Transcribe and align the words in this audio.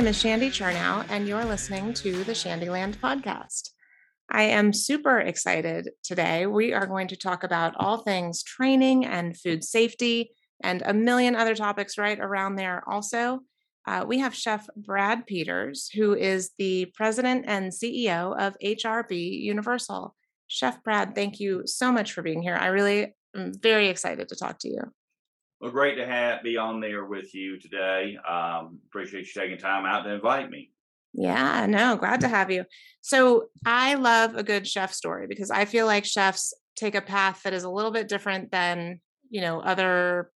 name 0.00 0.08
is 0.08 0.18
Shandy 0.18 0.48
Chernow, 0.48 1.04
and 1.10 1.28
you're 1.28 1.44
listening 1.44 1.92
to 1.92 2.24
the 2.24 2.32
Shandyland 2.32 2.96
podcast. 2.96 3.68
I 4.30 4.44
am 4.44 4.72
super 4.72 5.18
excited 5.18 5.90
today. 6.02 6.46
We 6.46 6.72
are 6.72 6.86
going 6.86 7.08
to 7.08 7.16
talk 7.16 7.44
about 7.44 7.74
all 7.76 7.98
things 7.98 8.42
training 8.42 9.04
and 9.04 9.36
food 9.36 9.62
safety 9.62 10.30
and 10.64 10.82
a 10.86 10.94
million 10.94 11.36
other 11.36 11.54
topics 11.54 11.98
right 11.98 12.18
around 12.18 12.56
there 12.56 12.82
also. 12.88 13.40
Uh, 13.86 14.06
we 14.08 14.20
have 14.20 14.34
Chef 14.34 14.66
Brad 14.74 15.26
Peters, 15.26 15.90
who 15.94 16.14
is 16.14 16.52
the 16.56 16.86
president 16.94 17.44
and 17.46 17.70
CEO 17.70 18.34
of 18.40 18.56
HRB 18.64 19.42
Universal. 19.42 20.16
Chef 20.46 20.82
Brad, 20.82 21.14
thank 21.14 21.40
you 21.40 21.64
so 21.66 21.92
much 21.92 22.14
for 22.14 22.22
being 22.22 22.40
here. 22.40 22.56
I 22.56 22.68
really 22.68 23.14
am 23.36 23.52
very 23.52 23.88
excited 23.88 24.30
to 24.30 24.34
talk 24.34 24.60
to 24.60 24.70
you. 24.70 24.80
Well, 25.60 25.70
great 25.70 25.96
to 25.96 26.06
have 26.06 26.42
be 26.42 26.56
on 26.56 26.80
there 26.80 27.04
with 27.04 27.34
you 27.34 27.58
today. 27.58 28.16
Um, 28.26 28.78
appreciate 28.86 29.26
you 29.26 29.40
taking 29.40 29.58
time 29.58 29.84
out 29.84 30.04
to 30.04 30.14
invite 30.14 30.50
me. 30.50 30.70
Yeah, 31.12 31.66
no, 31.66 31.96
glad 31.96 32.20
to 32.20 32.28
have 32.28 32.50
you. 32.50 32.64
So 33.02 33.48
I 33.66 33.94
love 33.94 34.36
a 34.36 34.42
good 34.42 34.66
chef 34.66 34.92
story 34.92 35.26
because 35.26 35.50
I 35.50 35.64
feel 35.66 35.84
like 35.84 36.04
chefs 36.04 36.54
take 36.76 36.94
a 36.94 37.02
path 37.02 37.42
that 37.42 37.52
is 37.52 37.64
a 37.64 37.70
little 37.70 37.90
bit 37.90 38.08
different 38.08 38.50
than, 38.50 39.00
you 39.28 39.42
know, 39.42 39.60
other, 39.60 40.30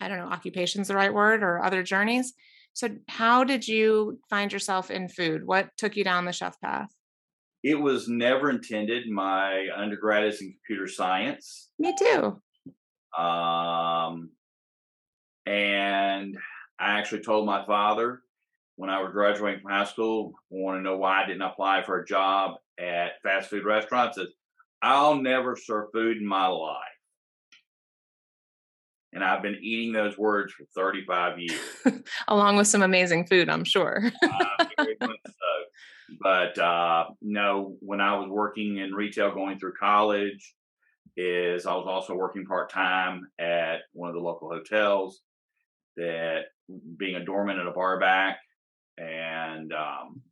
I 0.00 0.08
don't 0.08 0.18
know, 0.18 0.26
occupations 0.28 0.88
the 0.88 0.96
right 0.96 1.14
word 1.14 1.42
or 1.42 1.64
other 1.64 1.82
journeys. 1.82 2.34
So 2.74 2.90
how 3.08 3.44
did 3.44 3.66
you 3.66 4.18
find 4.28 4.52
yourself 4.52 4.90
in 4.90 5.08
food? 5.08 5.46
What 5.46 5.70
took 5.78 5.96
you 5.96 6.04
down 6.04 6.26
the 6.26 6.32
chef 6.32 6.60
path? 6.60 6.90
It 7.64 7.76
was 7.76 8.08
never 8.08 8.50
intended. 8.50 9.08
My 9.08 9.66
undergrad 9.74 10.24
is 10.24 10.42
in 10.42 10.52
computer 10.52 10.88
science. 10.88 11.70
Me 11.78 11.94
too. 11.98 12.40
Um, 13.18 14.30
and 15.48 16.36
I 16.78 16.98
actually 16.98 17.22
told 17.22 17.46
my 17.46 17.64
father 17.64 18.20
when 18.76 18.90
I 18.90 19.00
was 19.00 19.12
graduating 19.12 19.62
from 19.62 19.70
high 19.70 19.84
school, 19.84 20.34
want 20.50 20.78
to 20.78 20.82
know 20.82 20.98
why 20.98 21.22
I 21.22 21.26
didn't 21.26 21.42
apply 21.42 21.82
for 21.82 21.98
a 21.98 22.06
job 22.06 22.56
at 22.78 23.20
fast 23.22 23.48
food 23.48 23.64
restaurants. 23.64 24.18
Says, 24.18 24.28
I'll 24.82 25.16
never 25.16 25.56
serve 25.56 25.88
food 25.92 26.18
in 26.18 26.26
my 26.26 26.46
life. 26.48 26.76
And 29.14 29.24
I've 29.24 29.42
been 29.42 29.58
eating 29.62 29.94
those 29.94 30.18
words 30.18 30.52
for 30.52 30.64
35 30.76 31.38
years. 31.38 32.02
Along 32.28 32.56
with 32.56 32.66
some 32.66 32.82
amazing 32.82 33.26
food, 33.26 33.48
I'm 33.48 33.64
sure. 33.64 34.02
uh, 34.22 34.86
so. 35.00 35.06
But 36.20 36.58
uh, 36.58 37.06
no, 37.22 37.76
when 37.80 38.02
I 38.02 38.18
was 38.18 38.28
working 38.28 38.76
in 38.76 38.92
retail 38.92 39.34
going 39.34 39.58
through 39.58 39.74
college, 39.80 40.54
is 41.16 41.66
I 41.66 41.74
was 41.74 41.86
also 41.88 42.14
working 42.14 42.44
part 42.44 42.70
time 42.70 43.26
at 43.40 43.78
one 43.92 44.08
of 44.10 44.14
the 44.14 44.20
local 44.20 44.50
hotels 44.50 45.22
that 45.98 46.42
being 46.96 47.16
a 47.16 47.24
doorman 47.24 47.58
at 47.58 47.66
a 47.66 47.72
bar 47.72 47.98
back 47.98 48.38
and 48.96 49.72
um, 49.72 50.22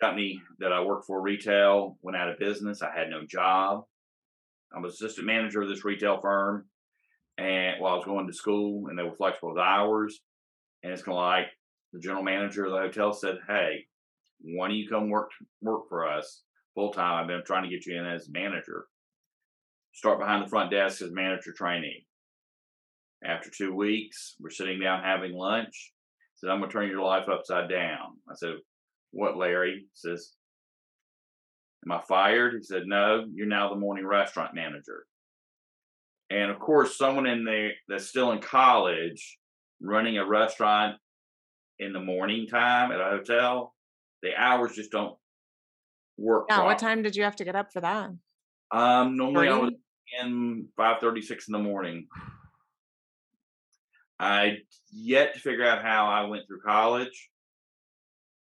company 0.00 0.40
that 0.60 0.72
I 0.72 0.82
worked 0.82 1.06
for, 1.06 1.20
retail, 1.20 1.98
went 2.02 2.16
out 2.16 2.28
of 2.28 2.38
business. 2.38 2.82
I 2.82 2.96
had 2.96 3.10
no 3.10 3.24
job. 3.28 3.84
I 4.74 4.80
was 4.80 4.94
assistant 4.94 5.26
manager 5.26 5.62
of 5.62 5.68
this 5.68 5.84
retail 5.84 6.20
firm, 6.20 6.66
and 7.38 7.80
while 7.80 7.94
I 7.94 7.96
was 7.96 8.04
going 8.04 8.26
to 8.26 8.32
school, 8.32 8.88
and 8.88 8.98
they 8.98 9.02
were 9.02 9.16
flexible 9.16 9.50
with 9.50 9.62
hours. 9.62 10.20
And 10.82 10.92
it's 10.92 11.02
kind 11.02 11.16
of 11.16 11.22
like 11.22 11.46
the 11.92 12.00
general 12.00 12.22
manager 12.22 12.64
of 12.64 12.72
the 12.72 12.78
hotel 12.78 13.12
said, 13.12 13.38
"Hey, 13.48 13.86
why 14.40 14.68
don't 14.68 14.76
you 14.76 14.88
come 14.88 15.10
work 15.10 15.30
work 15.62 15.88
for 15.88 16.08
us 16.08 16.42
full 16.74 16.92
time? 16.92 17.20
I've 17.20 17.28
been 17.28 17.44
trying 17.44 17.64
to 17.64 17.70
get 17.70 17.86
you 17.86 17.96
in 17.98 18.06
as 18.06 18.28
manager. 18.28 18.86
Start 19.92 20.18
behind 20.18 20.44
the 20.44 20.50
front 20.50 20.70
desk 20.70 21.02
as 21.02 21.12
manager 21.12 21.52
trainee." 21.52 22.06
After 23.24 23.50
two 23.50 23.74
weeks, 23.74 24.36
we're 24.38 24.50
sitting 24.50 24.80
down 24.80 25.02
having 25.02 25.32
lunch 25.32 25.94
said, 26.44 26.52
I'm 26.52 26.58
going 26.58 26.70
to 26.70 26.72
turn 26.72 26.88
your 26.88 27.02
life 27.02 27.28
upside 27.28 27.68
down. 27.68 28.18
I 28.28 28.34
said, 28.34 28.56
What, 29.12 29.36
Larry? 29.36 29.80
He 29.80 29.86
says, 29.94 30.32
Am 31.86 31.92
I 31.92 32.00
fired? 32.06 32.54
He 32.54 32.62
said, 32.62 32.82
No, 32.86 33.24
you're 33.32 33.46
now 33.46 33.70
the 33.70 33.76
morning 33.80 34.06
restaurant 34.06 34.54
manager. 34.54 35.06
And 36.30 36.50
of 36.50 36.58
course, 36.58 36.98
someone 36.98 37.26
in 37.26 37.44
there 37.44 37.72
that's 37.88 38.06
still 38.06 38.32
in 38.32 38.40
college 38.40 39.38
running 39.80 40.18
a 40.18 40.26
restaurant 40.26 40.96
in 41.78 41.92
the 41.92 42.00
morning 42.00 42.46
time 42.46 42.92
at 42.92 43.00
a 43.00 43.04
hotel, 43.04 43.74
the 44.22 44.34
hours 44.36 44.74
just 44.74 44.90
don't 44.90 45.16
work. 46.16 46.46
Yeah, 46.48 46.64
what 46.64 46.78
time 46.78 47.02
did 47.02 47.16
you 47.16 47.24
have 47.24 47.36
to 47.36 47.44
get 47.44 47.56
up 47.56 47.72
for 47.72 47.80
that? 47.80 48.10
Um, 48.70 49.16
normally 49.16 49.48
I 49.48 49.58
was 49.58 49.72
in 50.22 50.68
five 50.76 51.00
thirty 51.00 51.20
six 51.20 51.48
in 51.48 51.52
the 51.52 51.58
morning. 51.58 52.06
I 54.24 54.58
yet 54.90 55.34
to 55.34 55.40
figure 55.40 55.66
out 55.66 55.82
how 55.82 56.06
I 56.06 56.22
went 56.22 56.46
through 56.46 56.60
college 56.60 57.30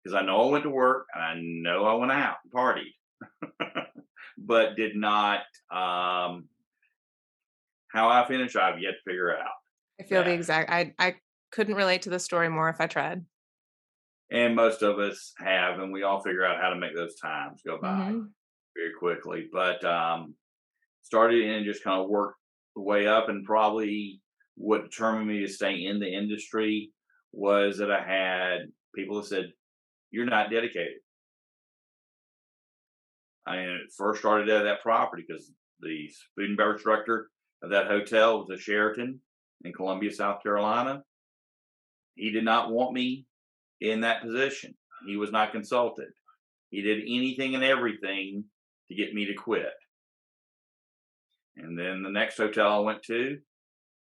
because 0.04 0.14
I 0.14 0.26
know 0.26 0.48
I 0.48 0.52
went 0.52 0.64
to 0.66 0.70
work 0.70 1.08
and 1.14 1.24
I 1.24 1.36
know 1.40 1.86
I 1.86 1.94
went 1.94 2.12
out 2.12 2.36
and 2.44 2.54
partied, 2.54 3.86
but 4.38 4.76
did 4.76 4.98
not. 4.98 5.40
Um, 5.72 6.50
how 7.88 8.10
I 8.10 8.28
finished, 8.28 8.58
I've 8.58 8.82
yet 8.82 8.92
to 8.92 9.10
figure 9.10 9.36
out. 9.36 9.48
I 10.00 10.04
feel 10.04 10.24
the 10.24 10.34
exact. 10.34 10.70
I 10.70 10.94
I 11.00 11.16
couldn't 11.52 11.76
relate 11.76 12.02
to 12.04 12.10
the 12.10 12.20
story 12.20 12.50
more 12.50 12.70
if 12.70 12.82
I 12.82 12.88
tried. 12.88 13.24
And 14.32 14.56
most 14.56 14.84
of 14.84 15.00
us 15.00 15.34
have, 15.38 15.80
and 15.80 15.92
we 15.94 16.04
all 16.04 16.22
figure 16.22 16.46
out 16.46 16.62
how 16.62 16.70
to 16.70 16.76
make 16.76 16.96
those 16.96 17.16
times 17.16 17.62
go 17.66 17.80
by 17.82 17.88
mm-hmm. 17.88 18.22
very 18.76 18.94
quickly. 19.00 19.48
But 19.52 19.84
um, 19.86 20.36
started 21.04 21.50
and 21.50 21.66
just 21.66 21.84
kind 21.84 22.02
of 22.02 22.10
worked 22.10 22.38
the 22.76 22.82
way 22.82 23.08
up, 23.08 23.30
and 23.30 23.46
probably 23.46 24.22
what 24.59 24.84
determined 24.84 25.28
me 25.28 25.40
to 25.40 25.47
stay 25.47 25.86
in 25.86 26.00
the 26.00 26.14
industry 26.14 26.92
was 27.31 27.78
that 27.78 27.90
I 27.90 28.03
had 28.03 28.59
people 28.94 29.18
that 29.18 29.28
said, 29.28 29.53
You're 30.12 30.25
not 30.25 30.52
dedicated. 30.52 30.97
I 33.48 33.66
first 33.98 34.19
started 34.19 34.50
at 34.50 34.64
that 34.64 34.81
property 34.81 35.24
because 35.28 35.52
the 35.80 36.12
food 36.36 36.50
and 36.50 36.58
beverage 36.58 36.84
director 36.84 37.30
of 37.64 37.72
that 37.72 37.88
hotel 37.88 38.40
was 38.40 38.50
a 38.50 38.62
Sheraton 38.62 39.22
in 39.64 39.74
Columbia, 39.74 40.14
South 40.14 40.44
Carolina. 40.44 41.03
He 42.16 42.31
did 42.31 42.44
not 42.44 42.69
want 42.69 42.94
me 42.94 43.25
in 43.80 44.02
that 44.02 44.22
position. 44.22 44.75
He 45.08 45.16
was 45.16 45.31
not 45.31 45.53
consulted. 45.53 46.09
He 46.69 46.81
did 46.81 47.00
anything 47.02 47.56
and 47.56 47.64
everything 47.64 48.44
to 48.90 48.96
get 48.96 49.14
me 49.14 49.25
to 49.25 49.34
quit. 49.34 49.72
And 51.56 51.80
then 51.80 52.03
the 52.03 52.09
next 52.09 52.38
hotel 52.38 52.74
I 52.74 52.80
went 52.80 53.03
to, 53.03 53.40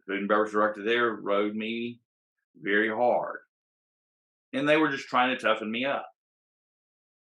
food 0.08 0.20
and 0.20 0.28
beverage 0.28 0.52
director 0.52 0.84
there 0.84 1.12
rode 1.12 1.56
me 1.56 2.00
very 2.62 2.90
hard. 2.90 3.40
And 4.54 4.68
they 4.68 4.78
were 4.78 4.90
just 4.90 5.08
trying 5.08 5.36
to 5.36 5.42
toughen 5.42 5.70
me 5.70 5.86
up. 5.86 6.08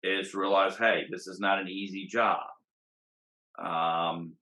Is 0.04 0.34
realize, 0.34 0.76
hey, 0.76 1.04
this 1.10 1.28
is 1.28 1.40
not 1.40 1.60
an 1.60 1.70
easy 1.70 2.08
job. 2.08 2.42
Um, 3.58 4.34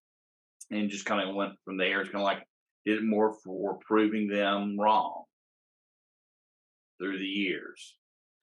and 0.72 0.90
just 0.90 1.06
kind 1.06 1.28
of 1.28 1.36
went 1.36 1.54
from 1.64 1.78
there. 1.78 2.02
It's 2.02 2.10
kind 2.10 2.22
of 2.22 2.26
like 2.26 2.48
did 2.86 2.98
it 2.98 3.04
more 3.04 3.36
for 3.44 3.78
proving 3.86 4.28
them 4.28 4.80
wrong 4.80 5.26
through 7.00 7.20
the 7.20 7.26
years. 7.26 7.96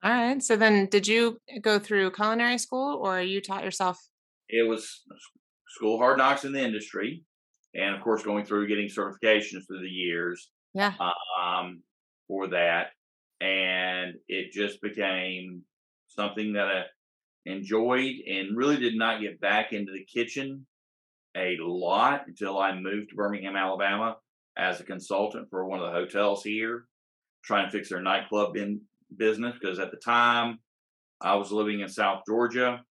All 0.05 0.13
right. 0.13 0.41
So 0.41 0.55
then, 0.55 0.87
did 0.87 1.09
you 1.09 1.41
go 1.61 1.81
through 1.81 2.13
culinary 2.13 2.59
school, 2.59 3.01
or 3.03 3.21
you 3.21 3.41
taught 3.41 3.65
yourself? 3.65 3.99
It 4.49 4.69
was 4.69 5.03
school 5.71 5.99
hard 5.99 6.19
knocks 6.19 6.45
in 6.45 6.53
the 6.53 6.63
industry 6.63 7.25
and 7.75 7.95
of 7.95 8.03
course 8.03 8.23
going 8.23 8.45
through 8.45 8.69
getting 8.69 8.89
certifications 8.89 9.67
through 9.67 9.81
the 9.81 9.89
years 9.89 10.51
yeah. 10.75 10.93
um, 11.41 11.83
for 12.27 12.49
that 12.49 12.89
and 13.41 14.15
it 14.29 14.53
just 14.53 14.81
became 14.83 15.63
something 16.09 16.55
that 16.55 16.67
i 16.67 16.83
enjoyed 17.47 18.17
and 18.29 18.57
really 18.57 18.77
did 18.77 18.95
not 18.95 19.21
get 19.21 19.41
back 19.41 19.73
into 19.73 19.93
the 19.93 20.05
kitchen 20.05 20.67
a 21.37 21.57
lot 21.61 22.23
until 22.27 22.59
i 22.59 22.75
moved 22.75 23.11
to 23.11 23.17
birmingham 23.17 23.57
alabama 23.57 24.17
as 24.57 24.81
a 24.81 24.85
consultant 24.85 25.49
for 25.51 25.65
one 25.65 25.79
of 25.81 25.87
the 25.87 25.93
hotels 25.93 26.43
here 26.43 26.87
trying 27.45 27.67
to 27.67 27.71
fix 27.71 27.89
their 27.89 28.03
nightclub 28.03 28.57
in 28.57 28.81
business 29.17 29.55
because 29.59 29.79
at 29.79 29.91
the 29.91 29.97
time 29.99 30.59
i 31.21 31.35
was 31.35 31.53
living 31.53 31.81
in 31.81 31.89
south 31.89 32.23
georgia 32.27 32.83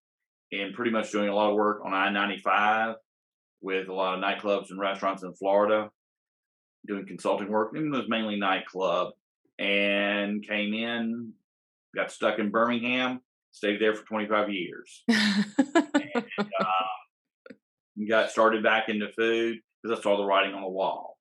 and 0.51 0.73
pretty 0.73 0.91
much 0.91 1.11
doing 1.11 1.29
a 1.29 1.35
lot 1.35 1.49
of 1.49 1.55
work 1.55 1.81
on 1.85 1.93
i-95 1.93 2.95
with 3.61 3.87
a 3.87 3.93
lot 3.93 4.15
of 4.15 4.23
nightclubs 4.23 4.69
and 4.69 4.79
restaurants 4.79 5.23
in 5.23 5.33
Florida, 5.33 5.89
doing 6.85 7.05
consulting 7.05 7.49
work. 7.49 7.71
And 7.75 7.93
it 7.93 7.97
was 7.97 8.09
mainly 8.09 8.37
nightclub. 8.37 9.13
And 9.59 10.47
came 10.47 10.75
in, 10.75 11.33
got 11.95 12.11
stuck 12.11 12.37
in 12.37 12.51
Birmingham, 12.51 13.21
stayed 13.51 13.81
there 13.81 13.95
for 13.95 14.05
25 14.05 14.51
years. 14.51 15.03
and, 15.07 16.25
uh, 16.59 16.73
got 18.07 18.29
started 18.29 18.61
back 18.61 18.89
into 18.89 19.09
food 19.09 19.57
because 19.81 19.97
I 19.97 20.01
saw 20.01 20.17
the 20.17 20.25
writing 20.25 20.53
on 20.53 20.61
the 20.61 20.69
wall 20.69 21.17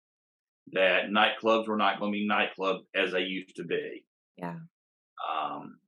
that 0.72 1.10
nightclubs 1.10 1.68
were 1.68 1.76
not 1.76 1.98
going 1.98 2.12
to 2.12 2.18
be 2.18 2.26
nightclub 2.26 2.82
as 2.94 3.12
they 3.12 3.20
used 3.20 3.56
to 3.56 3.64
be. 3.64 4.04
Yeah. 4.36 4.56
Um, 5.30 5.78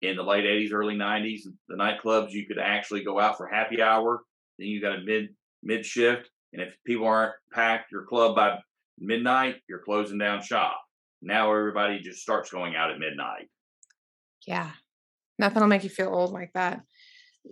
in 0.00 0.16
the 0.16 0.22
late 0.22 0.44
80s, 0.44 0.72
early 0.72 0.96
90s, 0.96 1.42
the 1.68 1.76
nightclubs, 1.76 2.32
you 2.32 2.46
could 2.46 2.58
actually 2.58 3.04
go 3.04 3.20
out 3.20 3.36
for 3.36 3.46
happy 3.46 3.82
hour. 3.82 4.22
Then 4.58 4.68
you 4.68 4.80
got 4.80 4.98
a 4.98 5.00
mid 5.00 5.34
mid 5.62 5.84
shift. 5.84 6.28
And 6.52 6.62
if 6.62 6.74
people 6.86 7.06
aren't 7.06 7.34
packed 7.52 7.90
your 7.90 8.04
club 8.04 8.36
by 8.36 8.58
midnight, 8.98 9.56
you're 9.68 9.82
closing 9.84 10.18
down 10.18 10.42
shop. 10.42 10.80
Now 11.22 11.50
everybody 11.54 12.00
just 12.00 12.20
starts 12.20 12.50
going 12.50 12.76
out 12.76 12.90
at 12.90 12.98
midnight. 12.98 13.48
Yeah. 14.46 14.70
Nothing 15.38 15.60
will 15.60 15.68
make 15.68 15.84
you 15.84 15.90
feel 15.90 16.08
old 16.08 16.32
like 16.32 16.50
that. 16.54 16.82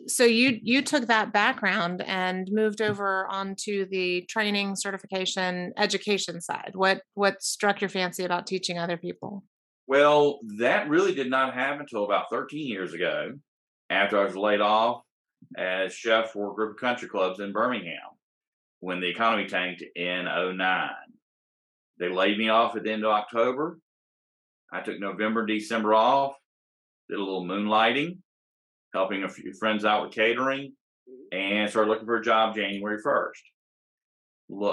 So 0.07 0.25
you 0.25 0.59
you 0.63 0.83
took 0.83 1.09
that 1.09 1.33
background 1.33 2.03
and 2.03 2.49
moved 2.53 2.79
mm-hmm. 2.79 2.93
over 2.93 3.27
onto 3.27 3.87
the 3.89 4.23
training 4.29 4.77
certification 4.77 5.73
education 5.77 6.41
side. 6.41 6.73
What 6.75 7.03
what 7.15 7.43
struck 7.43 7.81
your 7.81 7.91
fancy 7.91 8.25
about 8.25 8.47
teaching 8.47 8.79
other 8.79 8.97
people? 8.97 9.45
Well, 9.89 10.39
that 10.59 10.89
really 10.89 11.15
did 11.15 11.29
not 11.29 11.55
happen 11.55 11.81
until 11.81 12.05
about 12.05 12.27
13 12.31 12.69
years 12.69 12.95
ago 12.95 13.33
after 13.89 14.21
I 14.21 14.25
was 14.25 14.37
laid 14.37 14.61
off 14.61 15.03
as 15.57 15.93
chef 15.93 16.31
for 16.31 16.51
a 16.51 16.55
group 16.55 16.73
of 16.73 16.81
country 16.81 17.09
clubs 17.09 17.41
in 17.41 17.53
Birmingham 17.53 17.99
when 18.81 19.01
the 19.01 19.09
economy 19.09 19.47
tanked 19.47 19.83
in 19.95 20.25
09. 20.25 20.91
They 21.99 22.09
laid 22.09 22.39
me 22.39 22.49
off 22.49 22.77
at 22.77 22.85
the 22.85 22.93
end 22.93 23.05
of 23.05 23.11
October. 23.11 23.79
I 24.73 24.81
took 24.81 24.99
November, 24.99 25.45
December 25.45 25.95
off, 25.95 26.35
did 27.09 27.19
a 27.19 27.23
little 27.23 27.45
moonlighting, 27.45 28.19
helping 28.95 29.25
a 29.25 29.29
few 29.29 29.53
friends 29.53 29.85
out 29.85 30.05
with 30.05 30.13
catering, 30.13 30.73
and 31.33 31.69
started 31.69 31.91
looking 31.91 32.07
for 32.07 32.17
a 32.17 32.25
job 32.25 32.55
January 32.55 33.03
1st. 33.03 33.33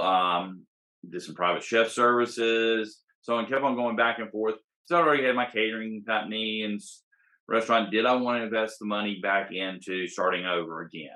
Um, 0.01 0.63
did 1.09 1.21
some 1.21 1.35
private 1.35 1.63
chef 1.63 1.89
services. 1.89 3.01
So 3.21 3.37
I 3.37 3.43
kept 3.45 3.63
on 3.63 3.75
going 3.75 3.95
back 3.95 4.19
and 4.19 4.31
forth. 4.31 4.55
So 4.85 4.95
I 4.95 5.01
already 5.01 5.25
had 5.25 5.35
my 5.35 5.45
catering 5.45 6.03
company 6.05 6.63
and 6.63 6.81
restaurant. 7.47 7.91
Did 7.91 8.05
I 8.05 8.15
want 8.15 8.39
to 8.39 8.45
invest 8.45 8.79
the 8.79 8.85
money 8.85 9.19
back 9.21 9.51
into 9.51 10.07
starting 10.07 10.45
over 10.45 10.81
again? 10.81 11.09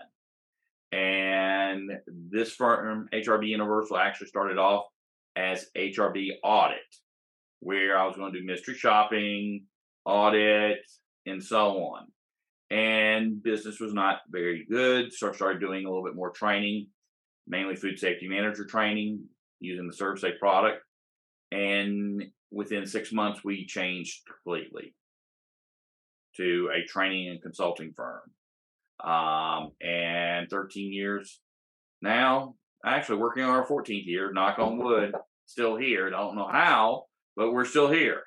And 0.92 1.92
this 2.08 2.54
firm, 2.54 3.08
HRB 3.14 3.48
Universal, 3.48 3.98
actually 3.98 4.28
started 4.28 4.58
off 4.58 4.86
as 5.36 5.68
HRB 5.78 6.32
Audit, 6.44 6.80
where 7.60 7.98
I 7.98 8.06
was 8.06 8.18
going 8.18 8.34
to 8.34 8.40
do 8.40 8.46
mystery 8.46 8.76
shopping, 8.76 9.66
audit, 10.06 10.80
and 11.26 11.42
so 11.42 11.84
on. 11.84 12.08
And 12.70 13.42
business 13.42 13.80
was 13.80 13.94
not 13.94 14.20
very 14.30 14.66
good. 14.70 15.14
So 15.14 15.30
I 15.30 15.34
started 15.34 15.60
doing 15.60 15.86
a 15.86 15.90
little 15.90 16.04
bit 16.04 16.16
more 16.16 16.32
training, 16.32 16.88
mainly 17.48 17.76
food 17.76 18.00
safety 18.00 18.28
manager 18.28 18.66
training 18.66 19.26
using 19.60 19.88
the 19.88 19.96
ServSafe 19.96 20.40
product. 20.40 20.82
And 21.52 22.24
within 22.50 22.86
six 22.86 23.12
months, 23.12 23.44
we 23.44 23.66
changed 23.66 24.22
completely 24.26 24.94
to 26.42 26.70
a 26.74 26.86
training 26.88 27.30
and 27.30 27.42
consulting 27.42 27.94
firm. 27.96 28.22
Um, 29.04 29.72
and 29.82 30.50
13 30.50 30.94
years 30.94 31.40
now, 32.02 32.56
actually 32.86 33.18
working 33.18 33.44
on 33.44 33.50
our 33.50 33.66
14th 33.66 34.06
year, 34.06 34.32
knock 34.32 34.60
on 34.60 34.78
wood, 34.78 35.14
still 35.46 35.76
here. 35.76 36.10
Don't 36.10 36.36
know 36.36 36.48
how, 36.52 37.06
but 37.36 37.52
we're 37.52 37.66
still 37.66 37.90
here. 37.90 38.24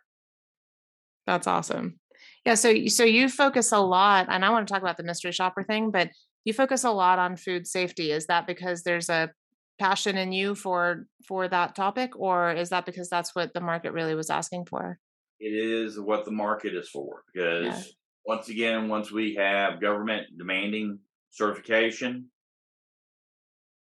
That's 1.27 1.47
awesome. 1.47 1.99
Yeah, 2.45 2.55
so 2.55 2.87
so 2.87 3.05
you 3.05 3.29
focus 3.29 3.73
a 3.73 3.79
lot, 3.79 4.27
and 4.29 4.45
I 4.45 4.51
want 4.51 4.69
to 4.69 4.73
talk 4.73 4.83
about 4.83 4.97
the 4.97 5.03
mystery 5.03 5.33
shopper 5.33 5.63
thing, 5.63 5.91
but 5.91 6.11
you 6.45 6.53
focus 6.53 6.85
a 6.85 6.91
lot 6.91 7.19
on 7.19 7.37
food 7.37 7.67
safety. 7.67 8.13
Is 8.13 8.27
that 8.27 8.47
because 8.47 8.83
there's 8.83 9.09
a 9.09 9.31
passion 9.79 10.17
in 10.17 10.33
you 10.33 10.55
for 10.55 11.07
for 11.27 11.49
that 11.49 11.75
topic, 11.75 12.19
or 12.19 12.53
is 12.53 12.69
that 12.69 12.85
because 12.85 13.09
that's 13.09 13.35
what 13.35 13.55
the 13.55 13.61
market 13.61 13.93
really 13.93 14.15
was 14.15 14.29
asking 14.29 14.67
for? 14.67 14.99
It 15.41 15.49
is 15.49 15.99
what 15.99 16.27
the 16.27 16.31
market 16.31 16.75
is 16.75 16.89
for 16.89 17.23
because 17.33 17.95
once 18.27 18.49
again, 18.49 18.89
once 18.89 19.11
we 19.11 19.35
have 19.35 19.81
government 19.81 20.27
demanding 20.39 20.99
certification, 21.31 22.27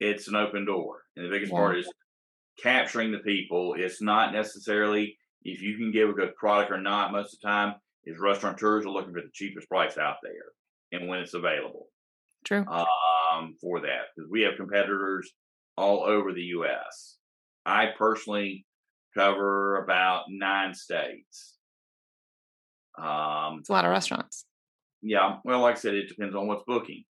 it's 0.01 0.29
an 0.29 0.35
open 0.35 0.65
door. 0.65 1.03
And 1.17 1.25
the 1.25 1.31
biggest 1.31 1.53
yeah. 1.53 1.59
part 1.59 1.79
is 1.79 1.93
capturing 2.61 3.13
the 3.13 3.19
people. 3.19 3.75
It's 3.79 4.03
not 4.03 4.33
necessarily 4.33 5.17
if 5.43 5.63
you 5.63 5.77
can 5.77 5.93
give 5.93 6.09
a 6.09 6.15
good 6.15 6.35
product 6.37 6.73
or 6.73 6.81
not. 6.81 7.13
Most 7.13 7.35
of 7.35 7.41
the 7.41 7.49
time, 7.49 7.75
is 8.05 8.19
restaurateurs 8.19 8.85
are 8.85 8.91
looking 8.91 9.13
for 9.13 9.21
the 9.21 9.31
cheapest 9.33 9.69
price 9.69 9.97
out 9.97 10.17
there 10.23 10.53
and 10.99 11.09
when 11.09 11.21
it's 11.21 11.35
available. 11.35 11.87
True. 12.45 12.65
Um, 12.67 13.57
for 13.61 13.81
that, 13.81 14.07
because 14.15 14.31
we 14.31 14.43
have 14.43 14.57
competitors 14.57 15.33
all 15.77 16.05
over 16.05 16.33
the 16.33 16.43
U.S. 16.43 17.17
I 17.65 17.89
personally 17.97 18.67
cover 19.17 19.83
about 19.83 20.25
nine 20.29 20.75
states. 20.75 21.59
Um, 22.99 23.59
it's 23.61 23.69
a 23.69 23.73
lot 23.73 23.85
of 23.85 23.91
restaurants. 23.91 24.45
Yeah, 25.03 25.39
well, 25.45 25.61
like 25.61 25.77
I 25.77 25.79
said, 25.79 25.95
it 25.95 26.09
depends 26.09 26.35
on 26.35 26.47
what's 26.47 26.65
booking. 26.67 27.05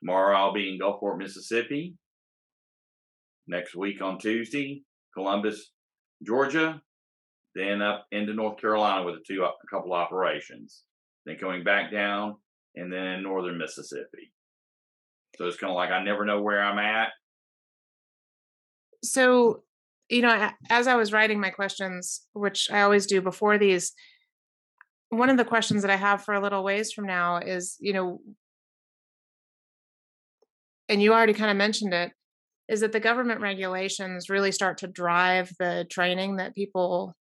Tomorrow 0.00 0.36
I'll 0.36 0.52
be 0.52 0.72
in 0.72 0.78
Gulfport, 0.80 1.18
Mississippi. 1.18 1.94
Next 3.46 3.74
week 3.74 4.02
on 4.02 4.18
Tuesday, 4.18 4.82
Columbus, 5.14 5.72
Georgia. 6.26 6.80
Then 7.54 7.82
up 7.82 8.06
into 8.12 8.34
North 8.34 8.60
Carolina 8.60 9.04
with 9.04 9.16
a 9.16 9.22
two 9.26 9.42
a 9.42 9.50
couple 9.70 9.92
operations. 9.92 10.82
Then 11.26 11.36
coming 11.38 11.64
back 11.64 11.90
down, 11.90 12.36
and 12.74 12.92
then 12.92 13.22
northern 13.22 13.58
Mississippi. 13.58 14.32
So 15.36 15.46
it's 15.46 15.56
kind 15.56 15.70
of 15.70 15.76
like 15.76 15.90
I 15.90 16.02
never 16.02 16.24
know 16.24 16.42
where 16.42 16.62
I'm 16.62 16.78
at. 16.78 17.08
So, 19.04 19.62
you 20.08 20.22
know, 20.22 20.50
as 20.70 20.86
I 20.86 20.96
was 20.96 21.12
writing 21.12 21.40
my 21.40 21.50
questions, 21.50 22.22
which 22.32 22.70
I 22.70 22.82
always 22.82 23.06
do 23.06 23.20
before 23.20 23.58
these, 23.58 23.92
one 25.10 25.30
of 25.30 25.36
the 25.36 25.44
questions 25.44 25.82
that 25.82 25.90
I 25.90 25.96
have 25.96 26.24
for 26.24 26.34
a 26.34 26.40
little 26.40 26.62
ways 26.62 26.92
from 26.92 27.06
now 27.06 27.38
is, 27.38 27.76
you 27.80 27.92
know, 27.92 28.20
and 30.88 31.02
you 31.02 31.12
already 31.12 31.34
kind 31.34 31.50
of 31.50 31.56
mentioned 31.56 31.94
it, 31.94 32.12
is 32.68 32.80
that 32.80 32.92
the 32.92 33.00
government 33.00 33.40
regulations 33.40 34.28
really 34.28 34.52
start 34.52 34.78
to 34.78 34.86
drive 34.86 35.50
the 35.58 35.86
training 35.90 36.36
that 36.36 36.54
people 36.54 37.14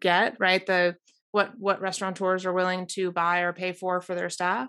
get, 0.00 0.36
right? 0.40 0.64
The 0.64 0.96
what 1.32 1.52
what 1.58 1.80
restaurateurs 1.80 2.46
are 2.46 2.52
willing 2.52 2.86
to 2.92 3.12
buy 3.12 3.40
or 3.40 3.52
pay 3.52 3.72
for 3.72 4.00
for 4.00 4.14
their 4.14 4.30
staff. 4.30 4.68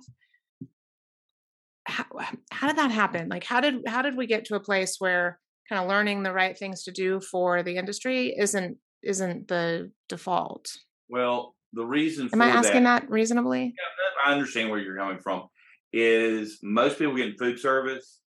How, 1.86 2.04
how 2.52 2.68
did 2.68 2.78
that 2.78 2.92
happen? 2.92 3.30
Like 3.30 3.46
how 3.46 3.62
did 3.62 3.84
how 3.88 4.02
did 4.02 4.18
we 4.18 4.28
get 4.28 4.46
to 4.46 4.56
a 4.56 4.60
place 4.60 4.98
where 5.00 5.40
kind 5.70 5.82
of 5.82 5.88
learning 5.88 6.24
the 6.24 6.34
right 6.34 6.58
things 6.58 6.84
to 6.84 6.92
do 6.92 7.22
for 7.22 7.64
the 7.64 7.78
industry 7.78 8.36
isn't 8.38 8.78
isn't 9.04 9.48
the 9.48 9.92
default? 10.10 10.70
Well, 11.10 11.56
the 11.74 11.86
reason 11.86 12.30
am 12.32 12.42
I 12.42 12.50
asking 12.50 12.84
that, 12.84 13.04
that 13.04 13.12
reasonably? 13.12 13.66
Yeah, 13.66 14.26
I 14.26 14.34
understand 14.34 14.70
where 14.70 14.80
you're 14.80 14.98
coming 14.98 15.20
from. 15.20 15.48
Is 15.94 16.60
most 16.62 16.98
people 16.98 17.16
getting 17.16 17.38
food 17.38 17.60
service 17.60 18.20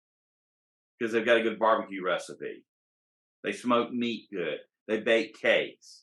because 0.98 1.12
they've 1.12 1.24
got 1.24 1.36
a 1.36 1.42
good 1.42 1.58
barbecue 1.58 2.04
recipe. 2.04 2.64
They 3.44 3.52
smoke 3.52 3.92
meat 3.92 4.28
good. 4.32 4.58
They 4.88 5.00
bake 5.00 5.40
cakes. 5.40 6.02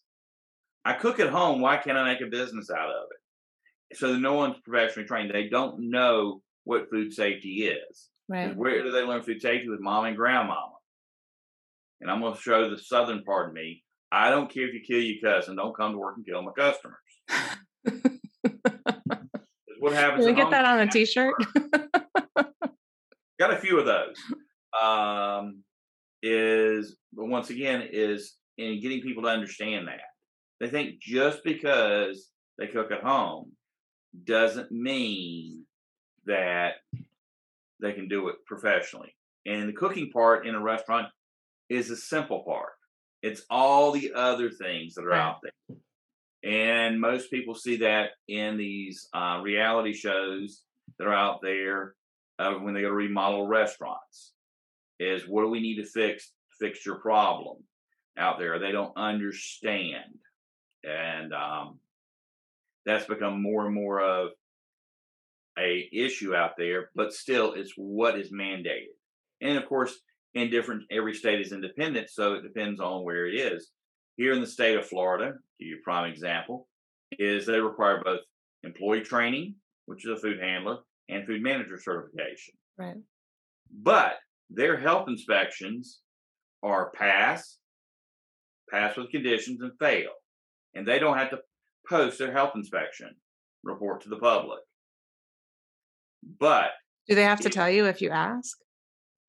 I 0.86 0.94
cook 0.94 1.20
at 1.20 1.30
home. 1.30 1.62
Why 1.62 1.78
can't 1.78 1.98
I 1.98 2.04
make 2.04 2.22
a 2.22 2.28
business 2.28 2.70
out 2.70 2.90
of 2.90 3.08
it? 3.12 3.98
So 3.98 4.18
no 4.18 4.34
one's 4.34 4.58
professionally 4.64 5.08
trained. 5.08 5.32
They 5.34 5.50
don't 5.50 5.90
know 5.90 6.42
what 6.64 6.90
food 6.90 7.14
safety 7.14 7.68
is. 7.68 8.10
Right. 8.30 8.56
Where 8.56 8.84
do 8.84 8.92
they 8.92 9.04
learn 9.04 9.24
food 9.24 9.42
safety 9.42 9.70
with 9.70 9.80
mom 9.80 10.06
and 10.06 10.18
grandmama? 10.18 10.74
And 12.02 12.12
I'm 12.12 12.22
going 12.22 12.36
to 12.36 12.42
show 12.42 12.70
the 12.70 12.78
southern 12.78 13.24
part 13.24 13.50
of 13.50 13.54
me. 13.54 13.84
I 14.12 14.30
don't 14.30 14.52
care 14.52 14.68
if 14.68 14.74
you 14.74 14.82
kill 14.82 15.02
your 15.02 15.22
cousin. 15.22 15.56
Don't 15.56 15.76
come 15.76 15.94
to 15.94 15.98
work 15.98 16.18
and 16.18 16.26
kill 16.26 16.42
my 16.42 16.52
customers 16.52 16.98
what 19.88 19.96
happens? 19.98 20.26
Can 20.26 20.36
we 20.36 20.42
get 20.42 20.52
that 20.52 20.66
on 20.66 20.80
a 20.80 20.88
T-shirt? 20.88 21.34
got 23.40 23.54
a 23.54 23.58
few 23.58 23.80
of 23.80 23.86
those. 23.86 24.16
Um, 24.82 25.64
is 26.24 26.98
but 27.14 27.28
once 27.28 27.50
again 27.50 27.88
is 27.92 28.36
in 28.58 28.82
getting 28.82 29.02
people 29.02 29.24
to 29.24 29.30
understand 29.30 29.88
that 29.88 30.02
they 30.60 30.68
think 30.68 31.00
just 31.00 31.44
because 31.44 32.30
they 32.58 32.68
cook 32.68 32.92
at 32.92 33.04
home 33.04 33.52
doesn't 34.24 34.72
mean 34.72 35.64
that 36.26 36.76
they 37.82 37.94
can 37.94 38.08
do 38.08 38.30
it 38.30 38.36
professionally. 38.46 39.16
And 39.46 39.70
the 39.70 39.74
cooking 39.74 40.10
part 40.12 40.48
in 40.48 40.56
a 40.56 40.62
restaurant 40.62 41.08
is 41.70 41.92
a 41.92 41.96
simple 41.96 42.44
part. 42.44 42.72
It's 43.22 43.44
all 43.50 43.92
the 43.92 44.12
other 44.14 44.50
things 44.50 44.96
that 44.96 45.06
are 45.06 45.10
right. 45.10 45.20
out 45.20 45.38
there. 45.42 45.78
And 46.48 47.02
most 47.02 47.30
people 47.30 47.56
see 47.56 47.78
that 47.78 48.12
in 48.30 48.56
these 48.56 49.10
uh, 49.14 49.42
reality 49.44 49.94
shows 49.94 50.62
that 50.98 51.06
are 51.06 51.14
out 51.14 51.42
there 51.42 51.96
uh, 52.40 52.54
when 52.54 52.74
they 52.74 52.82
go 52.82 52.88
to 52.88 52.94
remodel 52.94 53.46
restaurants. 53.46 54.32
Is 54.98 55.24
what 55.28 55.42
do 55.42 55.50
we 55.50 55.60
need 55.60 55.76
to 55.76 55.86
fix 55.86 56.32
fix 56.60 56.86
your 56.86 57.00
problem 57.00 57.58
out 58.18 58.40
there? 58.40 58.60
They 58.60 58.72
don't 58.72 58.96
understand, 58.96 60.06
and 60.84 61.34
um, 61.34 61.80
that's 62.86 63.06
become 63.06 63.44
more 63.44 63.66
and 63.66 63.76
more 63.76 64.02
of 64.02 64.30
a 65.60 65.88
issue 65.92 66.34
out 66.34 66.52
there. 66.58 66.90
But 66.96 67.14
still, 67.14 67.54
it's 67.54 67.74
what 67.76 68.18
is 68.18 68.32
mandated, 68.32 68.96
and 69.42 69.58
of 69.58 69.68
course, 69.68 69.94
in 70.34 70.50
different 70.50 70.84
every 70.90 71.14
state 71.14 71.42
is 71.42 71.52
independent, 71.52 72.10
so 72.10 72.36
it 72.36 72.42
depends 72.42 72.80
on 72.80 73.04
where 73.04 73.28
it 73.28 73.36
is. 73.36 73.70
Here 74.18 74.34
in 74.34 74.42
the 74.42 74.48
state 74.48 74.76
of 74.76 74.88
Florida, 74.88 75.34
to 75.60 75.66
your 75.66 75.78
prime 75.84 76.12
example, 76.12 76.68
is 77.12 77.46
they 77.46 77.60
require 77.60 78.02
both 78.04 78.22
employee 78.64 79.02
training, 79.02 79.56
which 79.86 80.06
is 80.06 80.12
a 80.12 80.22
food 80.22 80.40
handler, 80.42 80.80
and 81.08 81.26
food 81.26 81.42
manager 81.42 81.80
certification. 81.80 82.56
Right. 82.78 82.98
But 83.72 84.16
their 84.50 84.78
health 84.78 85.08
inspections 85.08 86.00
are 86.64 86.92
pass, 86.92 87.58
pass 88.72 88.98
with 88.98 89.12
conditions, 89.12 89.62
and 89.62 89.72
fail. 89.80 90.10
And 90.74 90.88
they 90.88 91.00
don't 91.00 91.18
have 91.18 91.30
to 91.30 91.40
post 91.88 92.18
their 92.18 92.32
health 92.32 92.54
inspection. 92.56 93.16
report 93.64 94.02
to 94.02 94.10
the 94.10 94.18
public. 94.18 94.60
But 96.40 96.72
do 97.08 97.16
they 97.16 97.24
have 97.24 97.42
to 97.42 97.50
it, 97.50 97.54
tell 97.54 97.70
you 97.70 97.86
if 97.86 98.02
you 98.02 98.10
ask? 98.10 98.58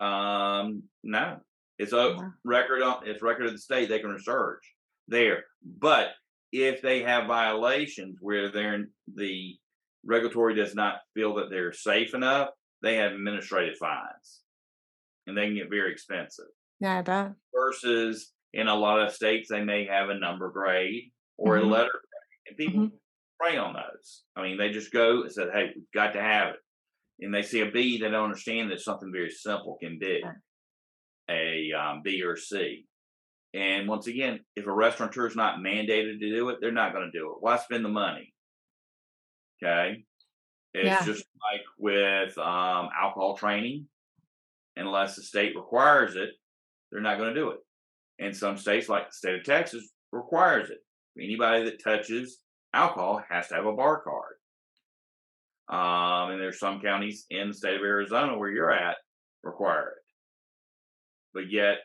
Um, 0.01 0.85
no, 1.03 1.39
it's 1.79 1.93
a 1.93 2.15
yeah. 2.17 2.29
record 2.45 2.83
on 2.83 3.07
it's 3.07 3.23
record 3.23 3.47
of 3.47 3.53
the 3.53 3.59
state. 3.59 3.89
They 3.89 3.99
can 3.99 4.11
research 4.11 4.65
there, 5.09 5.45
but 5.65 6.09
if 6.53 6.81
they 6.81 7.03
have 7.03 7.27
violations 7.27 8.19
where 8.21 8.51
they're 8.51 8.87
the 9.15 9.57
regulatory 10.05 10.55
does 10.55 10.75
not 10.75 11.01
feel 11.15 11.35
that 11.35 11.51
they're 11.51 11.73
safe 11.73 12.15
enough, 12.15 12.51
they 12.83 12.97
have 12.97 13.13
administrative 13.13 13.77
fines, 13.77 14.41
and 15.27 15.37
they 15.37 15.47
can 15.47 15.57
get 15.57 15.71
very 15.71 15.93
expensive. 15.93 16.47
Yeah, 16.81 16.99
I 16.99 17.03
bet. 17.03 17.33
Versus 17.55 18.33
in 18.53 18.69
a 18.69 18.75
lot 18.75 19.01
of 19.01 19.13
states, 19.13 19.49
they 19.51 19.63
may 19.63 19.87
have 19.87 20.09
a 20.09 20.19
number 20.19 20.51
grade 20.51 21.11
or 21.37 21.57
mm-hmm. 21.57 21.67
a 21.67 21.71
letter 21.71 21.91
grade, 21.91 22.49
and 22.49 22.57
people 22.57 22.81
mm-hmm. 22.87 22.97
prey 23.41 23.59
on 23.59 23.75
those. 23.75 24.23
I 24.37 24.43
mean, 24.43 24.57
they 24.59 24.71
just 24.71 24.93
go 24.93 25.23
and 25.23 25.33
said, 25.33 25.49
"Hey, 25.53 25.73
we've 25.75 25.85
got 25.93 26.13
to 26.13 26.23
have 26.23 26.55
it," 26.55 27.25
and 27.25 27.35
they 27.35 27.43
see 27.43 27.61
a 27.61 27.71
B, 27.71 27.99
they 27.99 28.09
don't 28.09 28.25
understand 28.25 28.71
that 28.71 28.81
something 28.81 29.13
very 29.13 29.31
simple 29.31 29.77
can 29.81 29.99
be 29.99 30.23
a 31.29 31.73
um, 31.73 32.03
B 32.03 32.23
or 32.23 32.37
C. 32.37 32.87
And 33.59 33.89
once 33.89 34.07
again, 34.07 34.39
if 34.55 34.67
a 34.67 34.73
restaurateur 34.73 35.27
is 35.27 35.35
not 35.35 35.59
mandated 35.59 36.21
to 36.21 36.31
do 36.31 36.49
it, 36.51 36.59
they're 36.61 36.71
not 36.71 36.93
going 36.93 37.11
to 37.11 37.19
do 37.19 37.33
it. 37.33 37.39
Why 37.41 37.57
spend 37.59 37.85
the 37.85 37.89
money? 37.89 38.33
Okay. 39.61 40.05
It's 40.75 40.87
yeah. 40.87 41.05
just 41.05 41.25
like 41.51 41.63
with 41.77 42.39
um, 42.39 42.89
alcohol 42.97 43.37
training. 43.37 43.87
Unless 44.77 45.17
the 45.17 45.23
state 45.23 45.57
requires 45.57 46.15
it, 46.15 46.31
they're 46.93 47.01
not 47.01 47.19
going 47.19 47.35
to 47.35 47.41
do 47.41 47.51
it. 47.51 47.59
And 48.21 48.37
some 48.37 48.57
states, 48.57 48.89
like 48.89 49.09
the 49.09 49.13
state 49.13 49.35
of 49.35 49.45
Texas, 49.45 49.91
requires 50.13 50.71
it. 50.71 50.79
Anybody 51.21 51.65
that 51.65 51.83
touches 51.83 52.39
alcohol 52.73 53.25
has 53.29 53.49
to 53.49 53.57
have 53.57 53.67
a 53.67 53.73
bar 53.73 54.03
card. 54.03 54.37
Um, 55.69 56.31
and 56.31 56.41
there's 56.41 56.61
some 56.61 56.81
counties 56.81 57.27
in 57.29 57.49
the 57.49 57.55
state 57.55 57.75
of 57.75 57.83
Arizona 57.83 58.39
where 58.39 58.51
you're 58.51 58.71
at 58.71 58.99
require 59.43 59.89
it. 59.89 60.05
But 61.35 61.51
yet, 61.51 61.79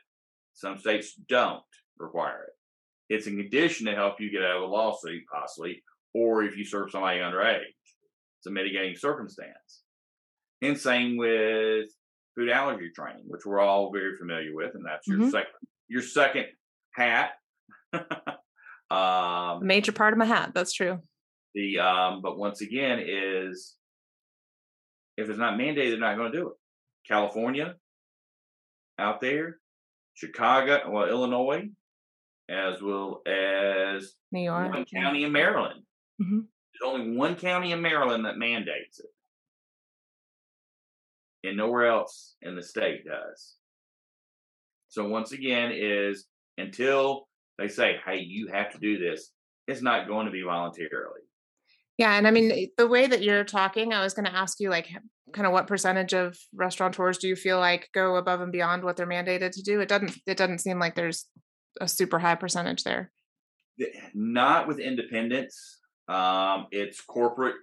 some 0.54 0.78
states 0.78 1.14
don't 1.28 1.64
require 1.98 2.44
it. 2.44 3.14
It's 3.14 3.28
a 3.28 3.32
condition 3.32 3.86
to 3.88 3.96
help 3.96 4.20
you 4.20 4.32
get 4.32 4.44
out 4.44 4.58
of 4.58 4.64
a 4.64 4.66
lawsuit, 4.66 5.24
possibly, 5.32 5.84
or 6.14 6.44
if 6.44 6.58
you 6.58 6.66
serve 6.66 6.92
somebody 6.92 7.20
underage. 7.20 7.62
It's 8.40 8.48
a 8.48 8.52
mitigating 8.52 8.96
circumstance. 8.96 9.84
And 10.62 10.78
same 10.78 11.18
with 11.18 11.90
food 12.36 12.50
allergy 12.50 12.90
training, 12.96 13.24
which 13.28 13.46
we're 13.46 13.60
all 13.60 13.92
very 13.92 14.16
familiar 14.16 14.56
with, 14.56 14.76
and 14.76 14.86
that's 14.86 15.08
your 15.08 15.18
mm-hmm. 15.18 15.30
second 15.30 15.52
your 15.88 16.02
second 16.02 16.46
hat. 16.94 17.32
um, 18.90 19.66
Major 19.66 19.92
part 19.92 20.14
of 20.14 20.20
my 20.20 20.26
hat. 20.26 20.52
That's 20.54 20.74
true. 20.74 21.00
The 21.54 21.80
um, 21.80 22.22
but 22.22 22.38
once 22.38 22.62
again 22.62 23.04
is 23.06 23.76
if 25.18 25.30
it's 25.30 25.40
not 25.40 25.60
mandated, 25.60 25.92
they're 25.92 26.00
not 26.00 26.18
going 26.18 26.32
to 26.32 26.38
do 26.38 26.48
it. 26.48 26.54
California, 27.08 27.76
out 28.98 29.22
there, 29.22 29.60
Chicago, 30.15 30.89
well, 30.89 31.10
Illinois, 31.10 31.70
as 32.50 32.82
well 32.82 33.22
as 33.25 34.13
New 34.32 34.41
York, 34.41 34.74
one 34.74 34.86
county 34.86 35.24
in 35.24 35.32
Maryland. 35.32 35.82
Mm-hmm. 36.22 36.39
There's 36.39 36.91
only 36.91 37.17
one 37.17 37.36
county 37.36 37.72
in 37.72 37.82
Maryland 37.82 38.25
that 38.25 38.38
mandates 38.38 39.00
it, 39.00 39.10
and 41.48 41.58
nowhere 41.58 41.88
else 41.88 42.36
in 42.41 42.55
the 42.55 42.63
state 42.63 43.05
does. 43.05 43.55
So 44.89 45.08
once 45.08 45.32
again, 45.32 45.72
is 45.74 46.27
until 46.58 47.27
they 47.58 47.67
say, 47.67 47.96
"Hey, 48.05 48.20
you 48.20 48.50
have 48.53 48.72
to 48.74 48.79
do 48.79 48.98
this," 49.00 49.32
it's 49.67 49.82
not 49.82 50.08
going 50.08 50.25
to 50.25 50.32
be 50.32 50.43
voluntarily. 50.43 51.22
Yeah, 51.98 52.18
and 52.18 52.28
I 52.28 52.32
mean 52.32 52.70
the 52.78 52.88
way 52.88 53.06
that 53.06 53.22
you're 53.22 53.44
talking, 53.44 53.94
I 53.94 54.02
was 54.02 54.14
going 54.14 54.26
to 54.26 54.36
ask 54.36 54.60
you 54.60 54.70
like 54.70 54.90
kind 55.34 55.48
of 55.48 55.54
what 55.54 55.68
percentage 55.68 56.14
of 56.14 56.38
restaurateurs 56.54 57.18
do 57.18 57.28
you 57.28 57.36
feel 57.36 57.60
like 57.60 57.90
go 57.94 58.16
above 58.16 58.42
and 58.42 58.52
beyond 58.52 58.84
what 58.84 58.98
they're 58.98 59.08
mandated 59.08 59.52
to 59.52 59.62
do? 59.62 59.80
It 59.80 59.90
doesn't 59.90 60.18
it 60.26 60.38
doesn't 60.38 60.60
seem 60.60 60.80
like 60.80 60.96
there's 60.96 61.26
a 61.80 61.88
super 61.88 62.20
high 62.20 62.36
percentage 62.36 62.84
there. 62.84 63.12
Not 64.14 64.68
with 64.68 64.80
independents. 64.80 65.80
Um, 66.08 66.68
it's 66.72 67.02
corporate 67.02 67.56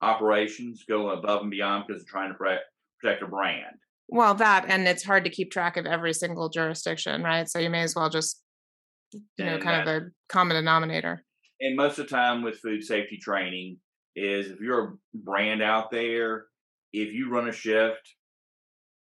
operations 0.00 0.84
go 0.88 1.10
above 1.10 1.42
and 1.42 1.50
beyond 1.50 1.84
because 1.86 2.02
they're 2.02 2.10
trying 2.10 2.30
to 2.30 2.38
protect, 2.38 2.64
protect 3.00 3.22
a 3.22 3.26
brand. 3.26 3.76
Well, 4.08 4.34
that 4.34 4.66
and 4.68 4.86
it's 4.88 5.04
hard 5.04 5.24
to 5.24 5.30
keep 5.30 5.50
track 5.50 5.76
of 5.76 5.86
every 5.86 6.14
single 6.14 6.48
jurisdiction, 6.48 7.22
right? 7.22 7.48
So 7.48 7.58
you 7.58 7.70
may 7.70 7.82
as 7.82 7.94
well 7.94 8.08
just 8.08 8.42
you 9.12 9.44
know 9.44 9.54
and 9.54 9.62
kind 9.62 9.86
that, 9.86 9.96
of 9.96 10.02
a 10.02 10.06
common 10.28 10.56
denominator 10.56 11.24
and 11.60 11.76
most 11.76 11.98
of 11.98 12.08
the 12.08 12.14
time 12.14 12.42
with 12.42 12.58
food 12.58 12.84
safety 12.84 13.18
training 13.18 13.78
is 14.14 14.50
if 14.50 14.60
you're 14.60 14.84
a 14.84 14.92
brand 15.14 15.62
out 15.62 15.90
there, 15.90 16.46
if 16.92 17.12
you 17.12 17.30
run 17.30 17.48
a 17.48 17.52
shift 17.52 18.14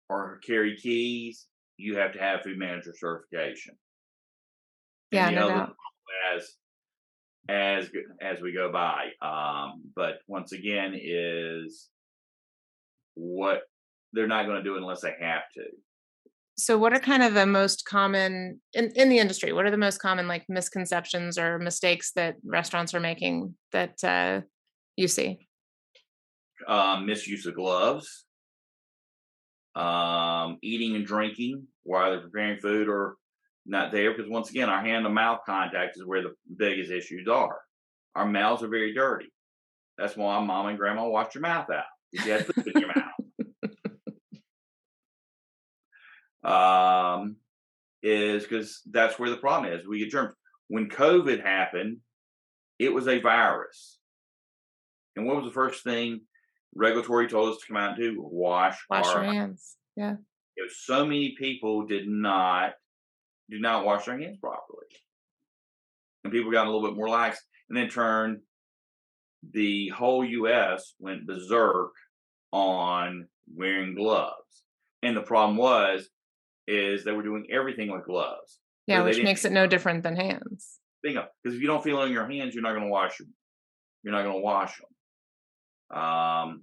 or 0.08 0.40
carry 0.46 0.76
keys, 0.76 1.46
you 1.76 1.96
have 1.96 2.12
to 2.12 2.18
have 2.18 2.42
food 2.42 2.58
manager 2.58 2.94
certification. 2.96 3.76
Yeah, 5.10 5.30
no 5.30 5.48
doubt. 5.48 5.76
As 6.34 6.54
as 7.48 7.90
as 8.20 8.40
we 8.40 8.52
go 8.52 8.70
by, 8.70 9.10
um, 9.22 9.82
but 9.96 10.18
once 10.26 10.52
again, 10.52 10.98
is 11.00 11.88
what 13.14 13.62
they're 14.12 14.26
not 14.26 14.46
going 14.46 14.58
to 14.58 14.62
do 14.62 14.76
unless 14.76 15.00
they 15.00 15.14
have 15.20 15.42
to 15.54 15.62
so 16.58 16.76
what 16.76 16.92
are 16.92 16.98
kind 16.98 17.22
of 17.22 17.34
the 17.34 17.46
most 17.46 17.84
common 17.86 18.60
in, 18.74 18.90
in 18.96 19.08
the 19.08 19.18
industry 19.18 19.52
what 19.52 19.64
are 19.64 19.70
the 19.70 19.76
most 19.76 19.98
common 19.98 20.28
like 20.28 20.44
misconceptions 20.48 21.38
or 21.38 21.58
mistakes 21.58 22.12
that 22.12 22.36
restaurants 22.44 22.92
are 22.94 23.00
making 23.00 23.54
that 23.72 24.02
uh, 24.04 24.40
you 24.98 25.06
see? 25.08 25.38
Um, 26.66 27.06
misuse 27.06 27.46
of 27.46 27.54
gloves. 27.54 28.24
Um, 29.76 30.58
eating 30.60 30.96
and 30.96 31.06
drinking 31.06 31.68
while 31.84 32.10
they're 32.10 32.20
preparing 32.20 32.58
food 32.58 32.88
or 32.88 33.14
not 33.64 33.92
there 33.92 34.10
because 34.10 34.28
once 34.28 34.50
again 34.50 34.68
our 34.68 34.80
hand 34.80 35.04
to 35.04 35.10
mouth 35.10 35.40
contact 35.46 35.96
is 35.96 36.04
where 36.04 36.22
the 36.22 36.34
biggest 36.56 36.90
issues 36.90 37.28
are. 37.28 37.58
Our 38.16 38.26
mouths 38.26 38.64
are 38.64 38.68
very 38.68 38.92
dirty. 38.92 39.32
That's 39.96 40.16
why 40.16 40.40
mom 40.40 40.66
and 40.66 40.78
grandma 40.78 41.08
wash 41.08 41.34
your 41.34 41.42
mouth 41.42 41.70
out. 41.70 41.84
You 42.10 42.32
have 42.32 42.46
food 42.46 42.66
in 42.74 42.80
your 42.80 42.88
mouth 42.88 43.17
um, 46.44 47.36
is 48.02 48.44
because 48.44 48.82
that's 48.90 49.18
where 49.18 49.30
the 49.30 49.36
problem 49.36 49.72
is. 49.72 49.86
We 49.86 50.00
get 50.00 50.10
germs. 50.10 50.34
When 50.68 50.88
COVID 50.88 51.42
happened, 51.42 51.98
it 52.78 52.92
was 52.92 53.08
a 53.08 53.20
virus. 53.20 53.98
And 55.16 55.26
what 55.26 55.36
was 55.36 55.46
the 55.46 55.52
first 55.52 55.82
thing 55.82 56.20
regulatory 56.74 57.28
told 57.28 57.54
us 57.54 57.60
to 57.60 57.66
come 57.66 57.76
out 57.76 57.98
and 57.98 57.98
do? 57.98 58.16
Wash, 58.18 58.76
wash 58.88 59.06
our 59.06 59.24
your 59.24 59.32
hands. 59.32 59.76
Yeah. 59.96 60.16
If 60.56 60.72
so 60.72 61.04
many 61.04 61.34
people 61.38 61.86
did 61.86 62.08
not 62.08 62.72
do 63.50 63.58
not 63.58 63.84
wash 63.84 64.04
their 64.04 64.18
hands 64.18 64.38
properly. 64.38 64.86
And 66.24 66.32
people 66.32 66.52
got 66.52 66.66
a 66.66 66.70
little 66.70 66.86
bit 66.86 66.96
more 66.96 67.08
lax. 67.08 67.42
And 67.68 67.76
then 67.76 67.88
turned 67.88 68.40
the 69.52 69.88
whole 69.88 70.24
US 70.24 70.94
went 70.98 71.26
berserk 71.26 71.92
on 72.52 73.28
wearing 73.54 73.94
gloves. 73.94 74.64
And 75.02 75.16
the 75.16 75.22
problem 75.22 75.56
was 75.56 76.08
is 76.68 77.02
they 77.02 77.12
were 77.12 77.22
doing 77.22 77.46
everything 77.50 77.90
with 77.90 78.04
gloves. 78.04 78.60
Yeah, 78.86 78.98
so 78.98 79.04
which 79.04 79.22
makes 79.22 79.44
it 79.44 79.52
no 79.52 79.66
different 79.66 80.02
than 80.02 80.16
hands. 80.16 80.78
Bingo. 81.02 81.26
Because 81.42 81.56
if 81.56 81.62
you 81.62 81.66
don't 81.66 81.82
feel 81.82 82.02
it 82.02 82.06
in 82.06 82.12
your 82.12 82.28
hands, 82.28 82.54
you're 82.54 82.62
not 82.62 82.72
going 82.72 82.84
to 82.84 82.90
wash 82.90 83.18
them. 83.18 83.32
You're 84.02 84.12
not 84.12 84.22
going 84.22 84.36
to 84.36 84.42
wash 84.42 84.78
them. 84.78 85.98
Um, 85.98 86.62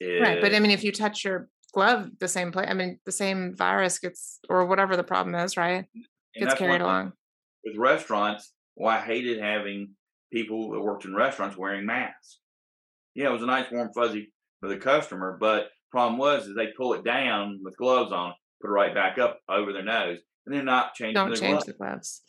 it, 0.00 0.20
right, 0.22 0.40
but 0.40 0.54
I 0.54 0.60
mean, 0.60 0.70
if 0.70 0.84
you 0.84 0.92
touch 0.92 1.24
your 1.24 1.48
glove 1.72 2.10
the 2.20 2.28
same 2.28 2.52
place, 2.52 2.66
I 2.68 2.74
mean, 2.74 2.98
the 3.06 3.12
same 3.12 3.56
virus 3.56 3.98
gets 3.98 4.38
or 4.48 4.66
whatever 4.66 4.96
the 4.96 5.04
problem 5.04 5.34
is, 5.34 5.56
right? 5.56 5.86
Gets 6.34 6.54
carried 6.54 6.82
along. 6.82 7.12
With 7.64 7.76
restaurants, 7.76 8.52
well, 8.76 8.94
I 8.94 9.00
hated 9.00 9.40
having 9.40 9.90
people 10.32 10.72
that 10.72 10.80
worked 10.80 11.06
in 11.06 11.14
restaurants 11.14 11.56
wearing 11.56 11.86
masks. 11.86 12.40
Yeah, 13.14 13.28
it 13.28 13.32
was 13.32 13.42
a 13.42 13.46
nice 13.46 13.70
warm 13.72 13.90
fuzzy 13.94 14.32
for 14.60 14.68
the 14.68 14.76
customer, 14.76 15.38
but 15.40 15.68
problem 15.90 16.18
was 16.18 16.46
is 16.46 16.54
they 16.54 16.68
pull 16.76 16.92
it 16.92 17.04
down 17.04 17.60
with 17.62 17.76
gloves 17.78 18.12
on 18.12 18.34
put 18.60 18.68
it 18.68 18.72
right 18.72 18.94
back 18.94 19.18
up 19.18 19.40
over 19.48 19.72
their 19.72 19.84
nose, 19.84 20.18
and 20.44 20.54
they're 20.54 20.62
not 20.62 20.94
changing. 20.94 21.14
Don't 21.14 21.28
their 21.28 21.36
change 21.36 21.50
gloves. 21.50 21.66
the 21.66 21.72
gloves. 21.72 22.22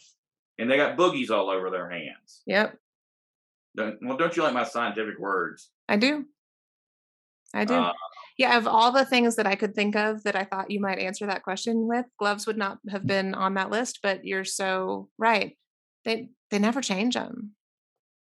And 0.60 0.70
they 0.70 0.78
got 0.78 0.98
boogies 0.98 1.30
all 1.30 1.50
over 1.50 1.70
their 1.70 1.90
hands. 1.90 2.42
Yep. 2.48 2.78
Don't, 3.76 3.98
well, 4.02 4.18
don't 4.18 4.36
you 4.36 4.44
like 4.44 4.54
my 4.54 4.64
scientific 4.64 5.20
words? 5.20 5.70
I 5.88 5.98
do. 5.98 6.26
I 7.54 7.64
do. 7.66 7.76
Uh, 7.76 7.94
yeah, 8.38 8.58
of 8.58 8.68
all 8.68 8.92
the 8.92 9.06
things 9.06 9.36
that 9.36 9.48
I 9.48 9.56
could 9.56 9.76
think 9.76 9.96
of 9.96 10.24
that 10.24 10.36
I 10.36 10.44
thought 10.44 10.72
you 10.72 10.80
might 10.80 11.00
answer 11.00 11.26
that 11.28 11.44
question 11.44 11.88
with, 11.88 12.06
gloves 12.20 12.46
would 12.48 12.58
not 12.58 12.80
have 12.90 13.06
been 13.06 13.34
on 13.34 13.54
that 13.54 13.70
list. 13.70 14.00
But 14.04 14.26
you're 14.26 14.46
so 14.46 15.10
right. 15.18 15.56
They 16.06 16.30
they 16.52 16.60
never 16.60 16.82
change 16.82 17.16
them. 17.16 17.52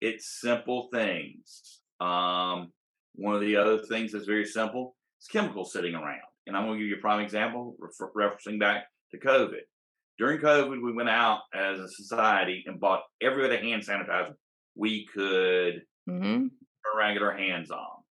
It's 0.01 0.41
simple 0.41 0.89
things. 0.93 1.81
Um, 2.01 2.73
one 3.15 3.35
of 3.35 3.41
the 3.43 3.57
other 3.57 3.79
things 3.79 4.13
that's 4.13 4.27
very 4.27 4.47
simple 4.47 4.97
is 5.21 5.29
chemicals 5.29 5.73
sitting 5.73 5.95
around 5.95 6.21
and 6.47 6.57
I'm 6.57 6.67
going 6.67 6.79
to 6.79 6.85
give 6.85 6.91
you 6.91 6.97
a 6.97 7.01
prime 7.01 7.21
example, 7.21 7.77
refer- 7.79 8.13
referencing 8.17 8.59
back 8.59 8.85
to 9.11 9.19
COVID. 9.19 9.61
During 10.19 10.41
COVID, 10.41 10.83
we 10.83 10.93
went 10.93 11.09
out 11.09 11.41
as 11.55 11.79
a 11.79 11.89
society 11.89 12.65
and 12.67 12.81
bought 12.81 13.03
every 13.21 13.45
other 13.45 13.59
hand 13.59 13.83
sanitizer 13.83 14.35
we 14.77 15.07
could 15.07 15.83
mm-hmm. 16.09 16.47
around 16.95 17.15
get 17.15 17.23
our 17.23 17.37
hands 17.37 17.71
on. 17.71 18.03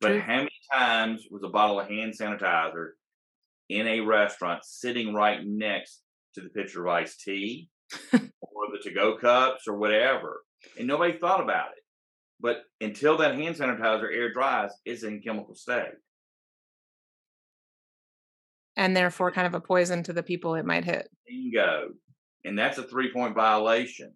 But 0.00 0.08
True. 0.08 0.20
how 0.20 0.36
many 0.36 0.50
times 0.72 1.24
was 1.30 1.42
a 1.44 1.48
bottle 1.48 1.80
of 1.80 1.88
hand 1.88 2.14
sanitizer 2.18 2.90
in 3.68 3.86
a 3.86 4.00
restaurant 4.00 4.64
sitting 4.64 5.14
right 5.14 5.40
next 5.44 6.02
to 6.34 6.40
the 6.40 6.48
pitcher 6.50 6.86
of 6.86 6.92
iced 6.92 7.20
tea 7.20 7.68
or 8.12 8.20
the 8.72 8.78
to 8.84 8.92
go 8.92 9.16
cups 9.16 9.64
or 9.66 9.76
whatever? 9.76 10.42
And 10.78 10.86
nobody 10.86 11.18
thought 11.18 11.42
about 11.42 11.70
it. 11.76 11.82
But 12.40 12.62
until 12.80 13.16
that 13.18 13.34
hand 13.34 13.56
sanitizer 13.56 14.14
air 14.14 14.32
dries, 14.32 14.70
it's 14.84 15.02
in 15.02 15.20
chemical 15.20 15.54
state. 15.54 15.94
And 18.78 18.96
therefore, 18.96 19.30
kind 19.32 19.46
of 19.46 19.52
a 19.54 19.60
poison 19.60 20.02
to 20.04 20.12
the 20.14 20.22
people 20.22 20.54
it 20.54 20.64
might 20.64 20.84
hit. 20.84 21.08
Bingo. 21.26 21.88
And 22.44 22.58
that's 22.58 22.78
a 22.78 22.82
three 22.84 23.12
point 23.12 23.34
violation. 23.34 24.14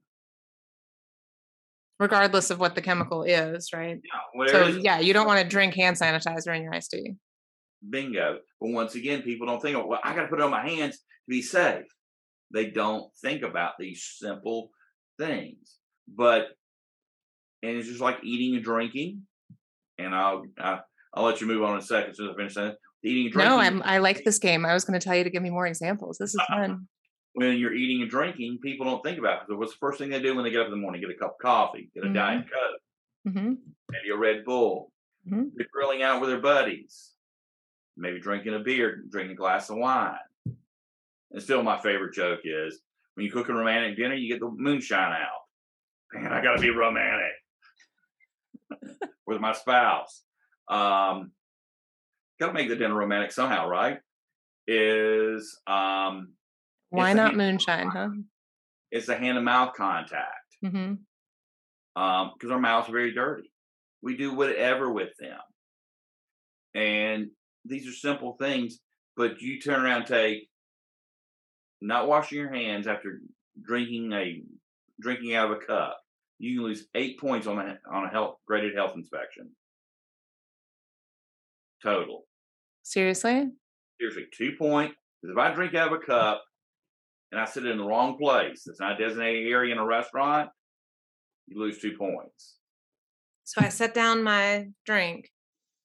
regardless 1.99 2.51
of 2.51 2.59
what 2.59 2.75
the 2.75 2.83
chemical 2.83 3.23
is, 3.23 3.71
right? 3.73 4.01
Yeah, 4.35 4.47
So 4.53 4.67
yeah, 4.69 4.99
you 5.01 5.13
don't 5.13 5.27
want 5.27 5.41
to 5.41 5.47
drink 5.49 5.75
hand 5.75 5.97
sanitizer 5.97 6.55
in 6.57 6.63
your 6.63 6.75
iced 6.75 6.91
tea. 6.91 7.15
bingo. 7.89 8.39
But 8.61 8.71
once 8.71 8.95
again, 8.95 9.23
people 9.23 9.47
don't 9.47 9.61
think, 9.61 9.77
well, 9.77 10.01
I 10.03 10.15
got 10.15 10.23
to 10.23 10.29
put 10.29 10.41
it 10.41 10.45
on 10.45 10.51
my 10.51 10.67
hands 10.69 10.97
to 10.97 11.03
be 11.29 11.43
safe. 11.43 11.85
They 12.53 12.71
don't 12.71 13.13
think 13.21 13.43
about 13.43 13.75
these 13.79 14.03
simple 14.19 14.71
things. 15.19 15.77
But, 16.09 16.47
and 17.63 17.77
it's 17.77 17.89
just 17.89 18.01
like 18.01 18.19
eating 18.25 18.57
and 18.57 18.65
drinking. 18.65 19.23
And 19.99 20.15
I'll, 20.15 20.43
I, 20.59 20.81
I'll 21.15 21.25
let 21.25 21.41
you 21.41 21.47
move 21.47 21.63
on 21.63 21.75
in 21.75 21.79
a 21.79 21.83
second 21.83 22.11
as 22.11 22.21
I 22.21 22.35
finish 22.37 22.55
that. 22.55 22.77
Eating 23.05 23.25
and 23.27 23.33
drinking. 23.33 23.51
No, 23.51 23.59
I'm 23.59 23.83
I 23.85 23.99
like 23.99 24.25
this 24.25 24.39
game. 24.39 24.65
I 24.65 24.75
was 24.75 24.85
going 24.85 24.99
to 24.99 25.05
tell 25.05 25.17
you 25.17 25.25
to 25.25 25.31
give 25.31 25.43
me 25.43 25.51
more 25.51 25.67
examples. 25.67 26.19
This 26.19 26.35
is 26.35 26.41
fun. 26.49 26.87
when 27.35 27.57
you're 27.59 27.75
eating 27.75 28.03
and 28.03 28.11
drinking, 28.11 28.59
people 28.63 28.87
don't 28.87 29.03
think 29.03 29.19
about 29.19 29.35
it. 29.35 29.41
Because 29.49 29.59
what's 29.59 29.73
the 29.73 29.79
first 29.79 29.99
thing 29.99 30.11
they 30.11 30.21
do 30.23 30.35
when 30.37 30.45
they 30.45 30.51
get 30.51 30.61
up 30.61 30.67
in 30.67 30.71
the 30.73 30.77
morning? 30.77 31.01
Get 31.01 31.11
a 31.11 31.15
cup 31.15 31.33
of 31.33 31.39
coffee, 31.39 31.91
get 31.95 32.05
a 32.05 32.09
Mhm. 32.09 32.15
Diet 32.15 32.45
Coke, 32.51 33.33
hmm 33.35 33.55
maybe 33.91 34.11
a 34.13 34.17
Red 34.17 34.45
Bull. 34.45 34.93
Mhm. 35.29 35.51
They're 35.55 35.67
grilling 35.73 36.03
out 36.03 36.21
with 36.21 36.31
their 36.31 36.41
buddies, 36.41 37.13
maybe 37.97 38.19
drinking 38.21 38.55
a 38.55 38.59
beer, 38.61 39.03
drinking 39.09 39.33
a 39.33 39.37
glass 39.37 39.69
of 39.71 39.77
wine. 39.77 40.17
And 41.31 41.43
still, 41.43 41.63
my 41.63 41.79
favorite 41.81 42.15
joke 42.15 42.41
is 42.45 42.81
when 43.15 43.25
you 43.27 43.33
cook 43.33 43.49
a 43.49 43.55
romantic 43.55 43.97
dinner, 43.97 44.15
you 44.15 44.29
get 44.29 44.41
the 44.41 44.51
moonshine 44.51 45.13
out. 45.13 45.41
Man, 46.13 46.33
I 46.33 46.43
got 46.43 46.57
to 46.57 46.61
be 46.63 46.71
romantic 46.71 47.33
with 49.27 49.41
my 49.41 49.53
spouse. 49.53 50.23
Um, 50.69 51.33
got 52.41 52.49
to 52.49 52.53
make 52.53 52.69
the 52.69 52.77
dinner 52.77 52.95
romantic 52.95 53.33
somehow, 53.33 53.69
right? 53.69 53.99
Is 54.67 55.61
um, 55.67 56.35
Why 56.91 57.13
not 57.13 57.37
moonshine, 57.37 57.89
huh? 57.89 58.11
it's 58.91 59.07
the 59.07 59.17
hand 59.17 59.37
to 59.37 59.43
mouth 59.43 59.75
contact. 59.75 60.57
hmm 60.65 60.95
um, 61.95 62.31
because 62.35 62.51
our 62.51 62.59
mouths 62.59 62.89
are 62.89 62.93
very 62.93 63.13
dirty. 63.13 63.53
We 64.01 64.17
do 64.17 64.33
whatever 64.35 64.91
with 64.91 65.11
them. 65.21 65.39
And 66.75 67.29
these 67.67 67.87
are 67.87 67.93
simple 67.93 68.35
things, 68.41 68.79
but 69.17 69.41
you 69.43 69.61
turn 69.61 69.83
around 69.85 69.99
and 69.99 70.07
take 70.07 70.49
not 71.83 72.09
washing 72.09 72.39
your 72.39 72.53
hands 72.53 72.87
after 72.87 73.21
drinking 73.61 74.11
a 74.13 74.43
drinking 75.01 75.35
out 75.35 75.51
of 75.51 75.59
a 75.59 75.67
cup. 75.67 75.99
You 76.39 76.57
can 76.57 76.65
lose 76.65 76.87
eight 76.95 77.21
points 77.21 77.47
on 77.47 77.59
a 77.59 77.79
on 77.93 78.05
a 78.07 78.09
health 78.09 78.37
graded 78.47 78.75
health 78.75 78.93
inspection. 78.97 79.51
Total. 81.83 82.25
Seriously? 82.83 83.51
Seriously, 84.01 84.27
two 84.37 84.53
point. 84.59 84.93
Because 85.21 85.37
if 85.37 85.39
I 85.39 85.55
drink 85.55 85.75
out 85.75 85.93
of 85.93 86.01
a 86.01 86.05
cup 86.05 86.43
and 87.31 87.41
I 87.41 87.45
sit 87.45 87.67
in 87.67 87.79
the 87.79 87.85
wrong 87.85 88.19
place, 88.19 88.67
it's 88.67 88.81
not 88.81 89.01
a 89.01 89.05
designated 89.05 89.51
area 89.51 89.73
in 89.73 89.79
a 89.79 89.85
restaurant, 89.85 90.51
you 91.47 91.61
lose 91.61 91.81
two 91.81 91.97
points. 91.97 92.57
So 93.45 93.65
I 93.65 93.69
set 93.69 93.95
down 93.95 94.23
my 94.23 94.69
drink 94.87 95.31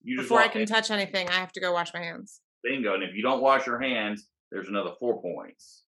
before 0.03 0.39
I 0.39 0.47
can 0.47 0.61
in. 0.61 0.67
touch 0.67 0.91
anything. 0.91 1.27
I 1.29 1.33
have 1.33 1.51
to 1.53 1.59
go 1.59 1.73
wash 1.73 1.93
my 1.93 2.01
hands. 2.01 2.39
Bingo. 2.63 2.93
And 2.93 3.03
if 3.03 3.15
you 3.15 3.21
don't 3.21 3.41
wash 3.41 3.67
your 3.67 3.79
hands, 3.79 4.27
there's 4.51 4.67
another 4.67 4.91
four 4.99 5.21
points. 5.21 5.83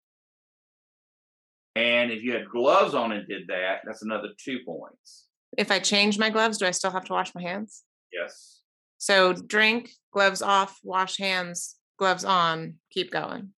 And 1.76 2.12
if 2.12 2.24
you 2.24 2.34
had 2.34 2.50
gloves 2.50 2.96
on 2.96 3.12
and 3.12 3.28
did 3.28 3.44
that, 3.50 3.82
that's 3.86 4.02
another 4.02 4.30
two 4.44 4.60
points. 4.66 5.26
If 5.58 5.72
I 5.72 5.80
change 5.80 6.18
my 6.18 6.30
gloves, 6.30 6.58
do 6.58 6.66
I 6.66 6.72
still 6.72 6.92
have 6.92 7.06
to 7.06 7.14
wash 7.14 7.36
my 7.36 7.42
hands? 7.42 7.84
Yes. 8.12 8.57
So 8.98 9.34
drink, 9.34 9.92
gloves 10.12 10.42
off, 10.42 10.80
wash 10.84 11.18
hands, 11.18 11.76
gloves 11.98 12.26
on, 12.26 12.76
keep 12.92 13.12
going. 13.12 13.50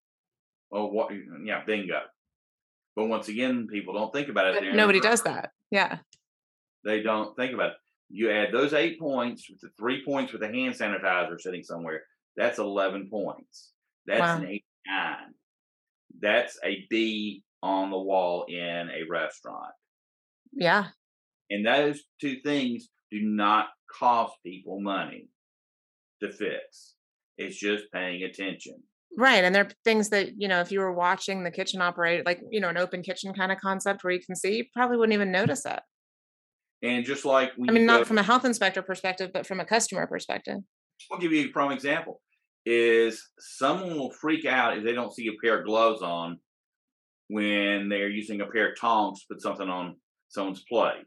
Oh, 0.72 0.86
what? 0.86 1.10
Mm, 1.10 1.46
yeah, 1.46 1.64
bingo. 1.64 2.00
But 2.96 3.06
once 3.06 3.28
again, 3.28 3.66
people 3.66 3.94
don't 3.94 4.12
think 4.12 4.28
about 4.28 4.54
it. 4.54 4.74
Nobody 4.74 5.00
does 5.00 5.22
that. 5.22 5.50
Yeah. 5.70 5.98
They 6.84 7.02
don't 7.02 7.34
think 7.36 7.54
about 7.54 7.70
it. 7.72 7.76
You 8.10 8.30
add 8.30 8.52
those 8.52 8.72
eight 8.72 8.98
points 8.98 9.48
with 9.48 9.60
the 9.60 9.70
three 9.78 10.04
points 10.04 10.32
with 10.32 10.40
the 10.42 10.48
hand 10.48 10.74
sanitizer 10.74 11.40
sitting 11.40 11.62
somewhere. 11.62 12.02
That's 12.36 12.58
11 12.58 13.08
points. 13.10 13.72
That's 14.06 14.20
Wow. 14.20 14.38
an 14.38 14.46
89. 14.48 15.34
That's 16.20 16.58
a 16.64 16.86
B 16.90 17.44
on 17.62 17.90
the 17.90 17.98
wall 17.98 18.44
in 18.48 18.90
a 18.90 19.04
restaurant. 19.08 19.72
Yeah. 20.52 20.88
And 21.50 21.64
those 21.64 22.02
two 22.20 22.40
things 22.40 22.88
do 23.10 23.20
not 23.20 23.68
cost 23.98 24.34
people 24.44 24.80
money 24.80 25.28
to 26.22 26.30
fix. 26.30 26.94
It's 27.38 27.58
just 27.58 27.84
paying 27.92 28.22
attention. 28.22 28.82
Right. 29.16 29.42
And 29.42 29.54
there 29.54 29.64
are 29.64 29.70
things 29.84 30.10
that, 30.10 30.40
you 30.40 30.46
know, 30.46 30.60
if 30.60 30.70
you 30.70 30.80
were 30.80 30.92
watching 30.92 31.42
the 31.42 31.50
kitchen 31.50 31.80
operate, 31.80 32.24
like, 32.24 32.40
you 32.50 32.60
know, 32.60 32.68
an 32.68 32.76
open 32.76 33.02
kitchen 33.02 33.32
kind 33.34 33.50
of 33.50 33.58
concept 33.58 34.04
where 34.04 34.12
you 34.12 34.20
can 34.20 34.36
see, 34.36 34.56
you 34.56 34.64
probably 34.74 34.96
wouldn't 34.96 35.14
even 35.14 35.32
notice 35.32 35.64
it. 35.66 35.80
And 36.82 37.04
just 37.04 37.24
like 37.24 37.52
I 37.68 37.72
mean, 37.72 37.86
not 37.86 38.00
go- 38.00 38.04
from 38.04 38.18
a 38.18 38.22
health 38.22 38.44
inspector 38.44 38.82
perspective, 38.82 39.30
but 39.34 39.46
from 39.46 39.60
a 39.60 39.64
customer 39.64 40.06
perspective. 40.06 40.58
I'll 41.10 41.18
give 41.18 41.32
you 41.32 41.46
a 41.46 41.48
prime 41.48 41.72
example. 41.72 42.20
Is 42.66 43.22
someone 43.38 43.98
will 43.98 44.12
freak 44.12 44.44
out 44.44 44.76
if 44.76 44.84
they 44.84 44.92
don't 44.92 45.14
see 45.14 45.28
a 45.28 45.44
pair 45.44 45.58
of 45.58 45.66
gloves 45.66 46.02
on 46.02 46.38
when 47.28 47.88
they're 47.88 48.10
using 48.10 48.40
a 48.40 48.46
pair 48.46 48.70
of 48.70 48.80
tongs 48.80 49.20
to 49.20 49.26
put 49.30 49.42
something 49.42 49.68
on 49.68 49.96
someone's 50.28 50.64
plate. 50.68 51.04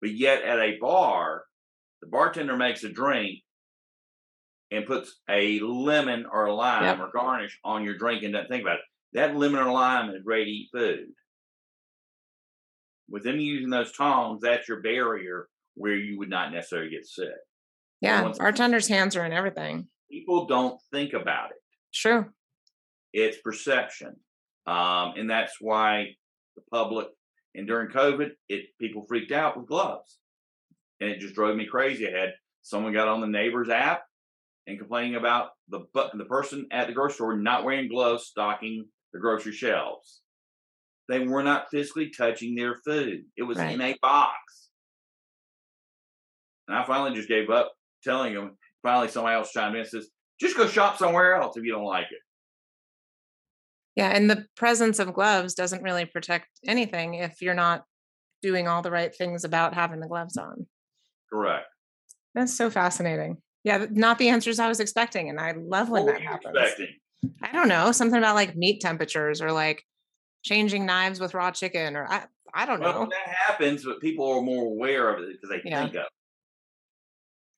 But 0.00 0.12
yet 0.12 0.42
at 0.42 0.58
a 0.58 0.78
bar, 0.80 1.44
the 2.02 2.08
bartender 2.08 2.56
makes 2.56 2.84
a 2.84 2.90
drink 2.90 3.38
and 4.70 4.86
puts 4.86 5.20
a 5.30 5.60
lemon 5.60 6.26
or 6.30 6.46
a 6.46 6.54
lime 6.54 6.82
Yep. 6.84 6.98
or 7.00 7.10
garnish 7.12 7.58
on 7.64 7.84
your 7.84 7.96
drink 7.96 8.22
and 8.24 8.32
doesn't 8.34 8.48
think 8.48 8.62
about 8.62 8.76
it. 8.78 8.84
That 9.14 9.36
lemon 9.36 9.60
or 9.60 9.70
lime 9.72 10.10
is 10.10 10.22
ready 10.24 10.44
to 10.44 10.50
eat 10.50 10.68
food. 10.72 11.06
With 13.08 13.24
them 13.24 13.38
using 13.38 13.70
those 13.70 13.92
tongs, 13.92 14.40
that's 14.42 14.68
your 14.68 14.80
barrier 14.80 15.48
where 15.74 15.94
you 15.96 16.18
would 16.18 16.30
not 16.30 16.52
necessarily 16.52 16.90
get 16.90 17.06
sick. 17.06 17.28
Yeah. 18.00 18.22
once- 18.22 18.38
Bartender's 18.38 18.88
hands 18.88 19.16
are 19.16 19.24
in 19.24 19.32
everything. 19.32 19.88
People 20.10 20.46
don't 20.46 20.80
think 20.92 21.12
about 21.14 21.50
it. 21.50 21.56
Sure. 21.90 22.32
it's 23.12 23.36
perception 23.42 24.16
um, 24.66 25.12
and 25.18 25.28
that's 25.28 25.56
why 25.60 26.16
the 26.56 26.62
public 26.70 27.08
and 27.54 27.66
during 27.66 27.90
covid 27.90 28.30
it 28.48 28.64
people 28.80 29.04
freaked 29.06 29.30
out 29.32 29.58
with 29.58 29.66
gloves 29.66 30.16
and 31.02 31.10
it 31.10 31.20
just 31.20 31.34
drove 31.34 31.56
me 31.56 31.66
crazy 31.66 32.06
i 32.08 32.18
had 32.18 32.30
someone 32.62 32.92
got 32.94 33.08
on 33.08 33.20
the 33.20 33.26
neighbors 33.26 33.68
app 33.68 34.02
and 34.66 34.78
complaining 34.78 35.16
about 35.16 35.50
the 35.68 35.80
the 36.14 36.24
person 36.24 36.66
at 36.70 36.86
the 36.86 36.92
grocery 36.94 37.14
store 37.14 37.36
not 37.36 37.64
wearing 37.64 37.88
gloves 37.88 38.24
stocking 38.26 38.86
the 39.12 39.18
grocery 39.20 39.52
shelves 39.52 40.20
they 41.08 41.18
were 41.18 41.42
not 41.42 41.66
physically 41.70 42.10
touching 42.16 42.54
their 42.54 42.76
food 42.86 43.24
it 43.36 43.42
was 43.42 43.58
Right. 43.58 43.74
in 43.74 43.80
a 43.80 43.96
box 44.00 44.70
and 46.68 46.76
i 46.78 46.84
finally 46.86 47.14
just 47.14 47.28
gave 47.28 47.50
up 47.50 47.72
telling 48.04 48.34
them 48.34 48.56
finally 48.82 49.08
somebody 49.08 49.34
else 49.36 49.52
chimed 49.52 49.74
in 49.74 49.80
and 49.82 49.88
says 49.90 50.08
just 50.40 50.56
go 50.56 50.66
shop 50.66 50.96
somewhere 50.98 51.34
else 51.34 51.56
if 51.56 51.64
you 51.64 51.72
don't 51.72 51.84
like 51.84 52.06
it 52.10 52.18
Yeah. 53.96 54.08
And 54.08 54.28
the 54.30 54.46
presence 54.56 54.98
of 54.98 55.12
gloves 55.12 55.54
doesn't 55.54 55.82
really 55.82 56.06
protect 56.06 56.48
anything 56.66 57.14
if 57.14 57.42
you're 57.42 57.54
not 57.54 57.84
doing 58.40 58.66
all 58.66 58.80
the 58.82 58.90
right 58.90 59.14
things 59.14 59.44
about 59.44 59.74
having 59.74 60.00
the 60.00 60.08
gloves 60.08 60.36
on. 60.38 60.66
Correct 61.32 61.66
That's 62.34 62.54
so 62.56 62.68
fascinating. 62.70 63.38
Yeah. 63.64 63.86
Not 63.90 64.18
the 64.18 64.28
answers 64.28 64.58
I 64.58 64.68
was 64.68 64.80
expecting. 64.80 65.28
And 65.30 65.38
I 65.40 65.52
love 65.52 65.88
when 65.88 66.04
what 66.04 66.14
that 66.14 66.22
happens. 66.22 66.56
expecting? 66.56 66.96
I 67.42 67.52
don't 67.52 67.68
know. 67.68 67.92
Something 67.92 68.18
about 68.18 68.34
like 68.34 68.56
meat 68.56 68.80
temperatures 68.80 69.40
or 69.40 69.52
like 69.52 69.84
changing 70.42 70.84
knives 70.86 71.20
with 71.20 71.34
raw 71.34 71.50
chicken 71.52 71.94
or 71.96 72.06
I, 72.10 72.24
I 72.52 72.66
don't 72.66 72.80
Well, 72.80 73.04
know. 73.04 73.10
that 73.10 73.34
happens, 73.46 73.84
but 73.84 74.00
people 74.00 74.28
are 74.28 74.42
more 74.42 74.64
aware 74.66 75.14
of 75.14 75.22
it 75.22 75.28
because 75.32 75.48
they 75.50 75.62
Yeah. 75.68 75.82
think 75.82 75.94
of 75.94 76.02
it. 76.02 76.08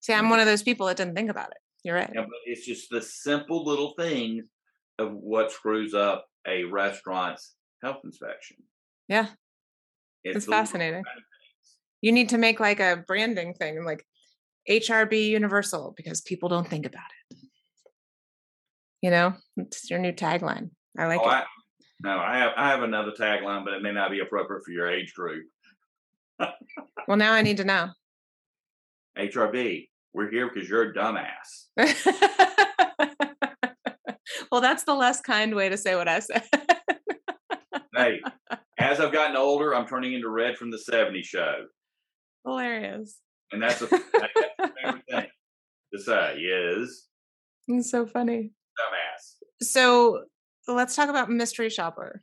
See, 0.01 0.13
I'm 0.13 0.29
one 0.29 0.41
of 0.41 0.47
those 0.47 0.63
people 0.63 0.87
that 0.89 0.97
didn't 0.99 1.15
think 1.15 1.31
about 1.31 1.51
it. 1.51 1.57
You're 1.83 1.95
right. 1.97 2.11
Yeah, 2.15 2.23
but 2.23 2.31
it's 2.45 2.67
just 2.67 2.91
the 2.91 3.01
simple 3.01 3.65
little 3.65 3.95
things 3.99 4.45
of 4.99 5.13
what 5.15 5.51
screws 5.53 5.95
up 5.95 6.27
a 6.47 6.65
restaurant's 6.65 7.55
health 7.83 8.01
inspection. 8.05 8.59
Yeah. 9.09 9.29
It's 10.25 10.37
It's 10.37 10.47
fascinating. 10.47 11.03
Kind 12.05 12.19
of 12.19 12.25
things. 12.25 12.25
You 12.25 12.25
need 12.25 12.29
to 12.31 12.39
make 12.39 12.61
like 12.61 12.81
a 12.81 13.05
branding 13.07 13.55
thing 13.55 13.85
like 13.85 14.05
HRB 14.69 15.29
Universal 15.29 15.95
because 15.97 16.21
people 16.21 16.49
don't 16.49 16.69
think 16.69 16.87
about 16.87 17.03
it. 17.31 17.37
You 19.03 19.11
know, 19.11 19.35
it's 19.57 19.91
your 19.91 19.99
new 19.99 20.13
tagline. 20.13 20.71
I 20.99 21.07
like 21.07 21.21
Oh, 21.23 21.29
it. 21.29 21.33
I, 21.33 21.45
no, 22.03 22.19
I 22.19 22.39
have 22.39 22.53
I 22.57 22.71
have 22.71 22.83
another 22.83 23.13
tagline, 23.19 23.65
but 23.65 23.75
it 23.75 23.83
may 23.83 23.93
not 23.93 24.11
be 24.11 24.21
appropriate 24.21 24.63
for 24.65 24.73
your 24.73 24.89
age 24.91 25.15
group. 25.15 25.45
Well, 27.07 27.19
now 27.19 27.35
I 27.35 27.43
need 27.43 27.59
to 27.59 27.65
know. 27.65 27.91
HRB, 29.19 29.89
we're 30.15 30.31
here 30.31 30.49
because 30.49 30.67
you're 30.67 30.91
a 30.91 30.95
dumbass. 30.95 31.67
well, 34.51 34.63
that's 34.63 34.85
the 34.85 34.95
less 34.95 35.21
kind 35.21 35.55
way 35.55 35.69
to 35.69 35.77
say 35.77 35.97
what 35.97 36.09
I 36.09 36.21
said. 36.21 36.43
hey, 37.95 38.23
as 38.79 39.01
I've 39.01 39.13
gotten 39.13 39.37
older, 39.37 39.75
I'm 39.75 39.87
turning 39.87 40.15
into 40.15 40.31
Red 40.31 40.57
from 40.57 40.71
the 40.71 40.79
70s 40.79 41.25
show. 41.25 41.67
Hilarious. 42.45 43.21
And 43.53 43.63
that's 43.63 43.83
a 43.83 43.87
that's 43.87 44.03
favorite 44.83 45.05
thing 45.11 45.27
to 45.93 46.01
say 46.01 46.13
uh, 46.13 46.35
is 46.37 47.09
it's 47.69 47.91
so 47.91 48.07
funny. 48.07 48.51
Dumbass. 48.79 49.67
So 49.67 50.25
let's 50.69 50.97
talk 50.97 51.09
about 51.09 51.31
mystery 51.31 51.71
shopper. 51.71 52.23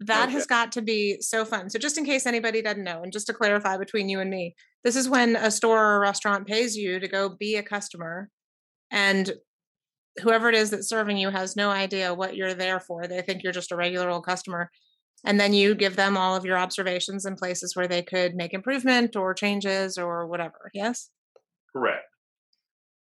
That 0.00 0.24
okay. 0.24 0.32
has 0.32 0.46
got 0.46 0.72
to 0.72 0.82
be 0.82 1.18
so 1.20 1.44
fun. 1.44 1.70
So, 1.70 1.78
just 1.78 1.96
in 1.96 2.04
case 2.04 2.26
anybody 2.26 2.60
doesn't 2.60 2.82
know, 2.82 3.02
and 3.02 3.12
just 3.12 3.28
to 3.28 3.32
clarify 3.32 3.76
between 3.76 4.08
you 4.08 4.18
and 4.18 4.30
me, 4.30 4.56
this 4.82 4.96
is 4.96 5.08
when 5.08 5.36
a 5.36 5.50
store 5.50 5.78
or 5.78 5.96
a 5.96 6.00
restaurant 6.00 6.46
pays 6.46 6.76
you 6.76 6.98
to 6.98 7.06
go 7.06 7.28
be 7.28 7.56
a 7.56 7.62
customer, 7.62 8.28
and 8.90 9.32
whoever 10.20 10.48
it 10.48 10.56
is 10.56 10.70
that's 10.70 10.88
serving 10.88 11.18
you 11.18 11.30
has 11.30 11.54
no 11.54 11.70
idea 11.70 12.14
what 12.14 12.36
you're 12.36 12.54
there 12.54 12.80
for. 12.80 13.06
They 13.06 13.22
think 13.22 13.42
you're 13.42 13.52
just 13.52 13.70
a 13.70 13.76
regular 13.76 14.10
old 14.10 14.26
customer. 14.26 14.70
And 15.24 15.38
then 15.38 15.52
you 15.54 15.74
give 15.74 15.96
them 15.96 16.16
all 16.16 16.34
of 16.34 16.44
your 16.44 16.58
observations 16.58 17.24
and 17.24 17.36
places 17.36 17.76
where 17.76 17.86
they 17.86 18.02
could 18.02 18.34
make 18.34 18.52
improvement 18.52 19.14
or 19.14 19.34
changes 19.34 19.96
or 19.96 20.26
whatever. 20.26 20.70
Yes? 20.74 21.10
Correct. 21.72 22.04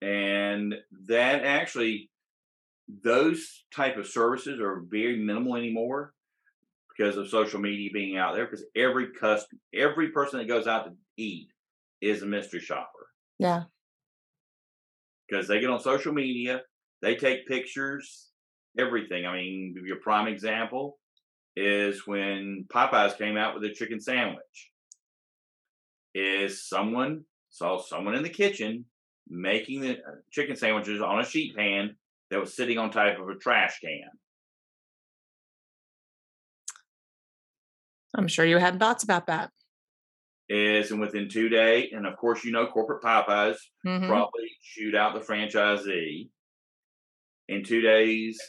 And 0.01 0.75
that 1.07 1.45
actually, 1.45 2.09
those 3.03 3.63
type 3.73 3.97
of 3.97 4.07
services 4.07 4.59
are 4.59 4.83
very 4.89 5.17
minimal 5.17 5.55
anymore 5.55 6.13
because 6.89 7.15
of 7.15 7.29
social 7.29 7.59
media 7.59 7.89
being 7.93 8.17
out 8.17 8.35
there. 8.35 8.45
Because 8.45 8.65
every 8.75 9.11
custom, 9.13 9.59
every 9.73 10.09
person 10.09 10.39
that 10.39 10.47
goes 10.47 10.67
out 10.67 10.85
to 10.85 10.91
eat 11.17 11.49
is 12.01 12.21
a 12.21 12.25
mystery 12.25 12.59
shopper. 12.59 13.07
Yeah. 13.39 13.63
Because 15.27 15.47
they 15.47 15.61
get 15.61 15.69
on 15.69 15.79
social 15.79 16.13
media, 16.13 16.61
they 17.01 17.15
take 17.15 17.47
pictures, 17.47 18.29
everything. 18.77 19.25
I 19.25 19.33
mean, 19.33 19.75
your 19.85 19.97
prime 19.97 20.27
example 20.27 20.97
is 21.55 22.07
when 22.07 22.65
Popeyes 22.73 23.17
came 23.17 23.37
out 23.37 23.53
with 23.53 23.63
a 23.63 23.73
chicken 23.73 23.99
sandwich. 23.99 24.71
Is 26.15 26.67
someone 26.67 27.25
saw 27.49 27.81
someone 27.81 28.15
in 28.15 28.23
the 28.23 28.29
kitchen 28.29 28.85
making 29.27 29.81
the 29.81 29.97
uh, 29.97 30.15
chicken 30.31 30.55
sandwiches 30.55 31.01
on 31.01 31.19
a 31.19 31.25
sheet 31.25 31.55
pan 31.55 31.95
that 32.31 32.39
was 32.39 32.55
sitting 32.55 32.77
on 32.77 32.91
top 32.91 33.19
of 33.19 33.29
a 33.29 33.35
trash 33.35 33.79
can. 33.79 34.09
I'm 38.15 38.27
sure 38.27 38.45
you 38.45 38.57
had 38.57 38.79
thoughts 38.79 39.03
about 39.03 39.27
that. 39.27 39.51
Is 40.51 40.89
and 40.89 40.99
within 40.99 41.29
two 41.29 41.47
days, 41.47 41.89
and 41.91 42.07
of 42.07 42.17
course, 42.17 42.43
you 42.43 42.51
know, 42.51 42.65
corporate 42.65 43.03
Popeyes 43.03 43.57
mm-hmm. 43.85 44.07
probably 44.07 44.49
shoot 44.61 44.95
out 44.95 45.13
the 45.13 45.19
franchisee. 45.19 46.29
In 47.47 47.63
two 47.63 47.81
days, 47.81 48.39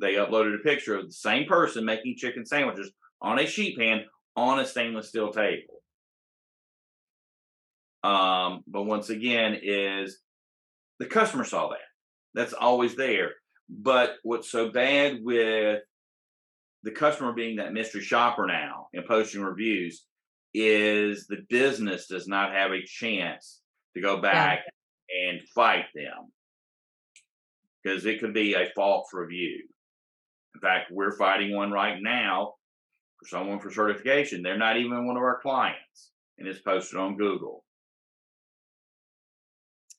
they 0.00 0.14
uploaded 0.14 0.54
a 0.54 0.62
picture 0.62 0.96
of 0.96 1.06
the 1.06 1.12
same 1.12 1.46
person 1.46 1.84
making 1.84 2.16
chicken 2.16 2.46
sandwiches 2.46 2.90
on 3.20 3.38
a 3.38 3.46
sheet 3.46 3.78
pan 3.78 4.04
on 4.36 4.58
a 4.58 4.66
stainless 4.66 5.08
steel 5.08 5.32
table. 5.32 5.82
Um, 8.02 8.62
but 8.66 8.84
once 8.84 9.10
again, 9.10 9.58
is 9.62 10.18
the 10.98 11.06
customer 11.06 11.44
saw 11.44 11.68
that. 11.68 11.78
That's 12.34 12.52
always 12.52 12.96
there. 12.96 13.32
But 13.68 14.16
what's 14.22 14.50
so 14.50 14.70
bad 14.70 15.18
with 15.22 15.80
the 16.82 16.90
customer 16.90 17.32
being 17.32 17.56
that 17.56 17.72
mystery 17.72 18.00
shopper 18.00 18.46
now 18.46 18.88
and 18.94 19.04
posting 19.04 19.42
reviews 19.42 20.04
is 20.54 21.26
the 21.26 21.44
business 21.48 22.06
does 22.06 22.26
not 22.26 22.52
have 22.52 22.72
a 22.72 22.82
chance 22.84 23.60
to 23.94 24.00
go 24.00 24.20
back 24.20 24.60
yeah. 25.08 25.30
and 25.30 25.48
fight 25.48 25.84
them 25.94 26.32
because 27.82 28.06
it 28.06 28.20
could 28.20 28.34
be 28.34 28.54
a 28.54 28.70
false 28.74 29.08
review. 29.12 29.62
In 30.54 30.60
fact, 30.60 30.90
we're 30.90 31.16
fighting 31.16 31.54
one 31.54 31.70
right 31.70 31.98
now 32.00 32.54
for 33.18 33.28
someone 33.28 33.60
for 33.60 33.70
certification. 33.70 34.42
They're 34.42 34.58
not 34.58 34.76
even 34.76 35.06
one 35.06 35.16
of 35.16 35.22
our 35.22 35.40
clients, 35.40 36.10
and 36.38 36.48
it's 36.48 36.60
posted 36.60 36.98
on 36.98 37.16
Google. 37.16 37.64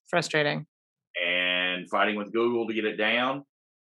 Frustrating. 0.09 0.65
And 1.23 1.89
fighting 1.89 2.15
with 2.15 2.33
Google 2.33 2.67
to 2.67 2.73
get 2.73 2.85
it 2.85 2.97
down. 2.97 3.45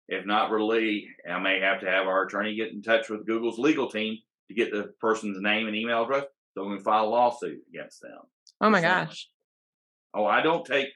If 0.08 0.26
not 0.26 0.50
really, 0.50 1.08
I 1.30 1.39
may 1.39 1.60
have 1.60 1.80
to 1.82 1.89
have 1.89 2.08
our 2.08 2.26
attorney 2.26 2.56
get 2.56 2.72
in 2.72 2.82
touch 2.82 3.10
with 3.10 3.28
Google's 3.28 3.60
legal 3.60 3.89
team 3.89 4.17
to 4.48 4.56
get 4.56 4.72
the 4.72 4.91
person's 5.00 5.39
name 5.39 5.67
and 5.67 5.76
email 5.76 6.04
address 6.04 6.26
so 6.54 6.65
we 6.65 6.76
can 6.76 6.84
file 6.84 7.06
a 7.06 7.10
lawsuit 7.10 7.60
against 7.69 8.02
them. 8.02 8.17
Oh 8.60 8.69
my 8.69 8.82
gosh. 8.82 9.30
Oh, 10.13 10.26
I 10.26 10.41
don't 10.41 10.65
take 10.65 10.88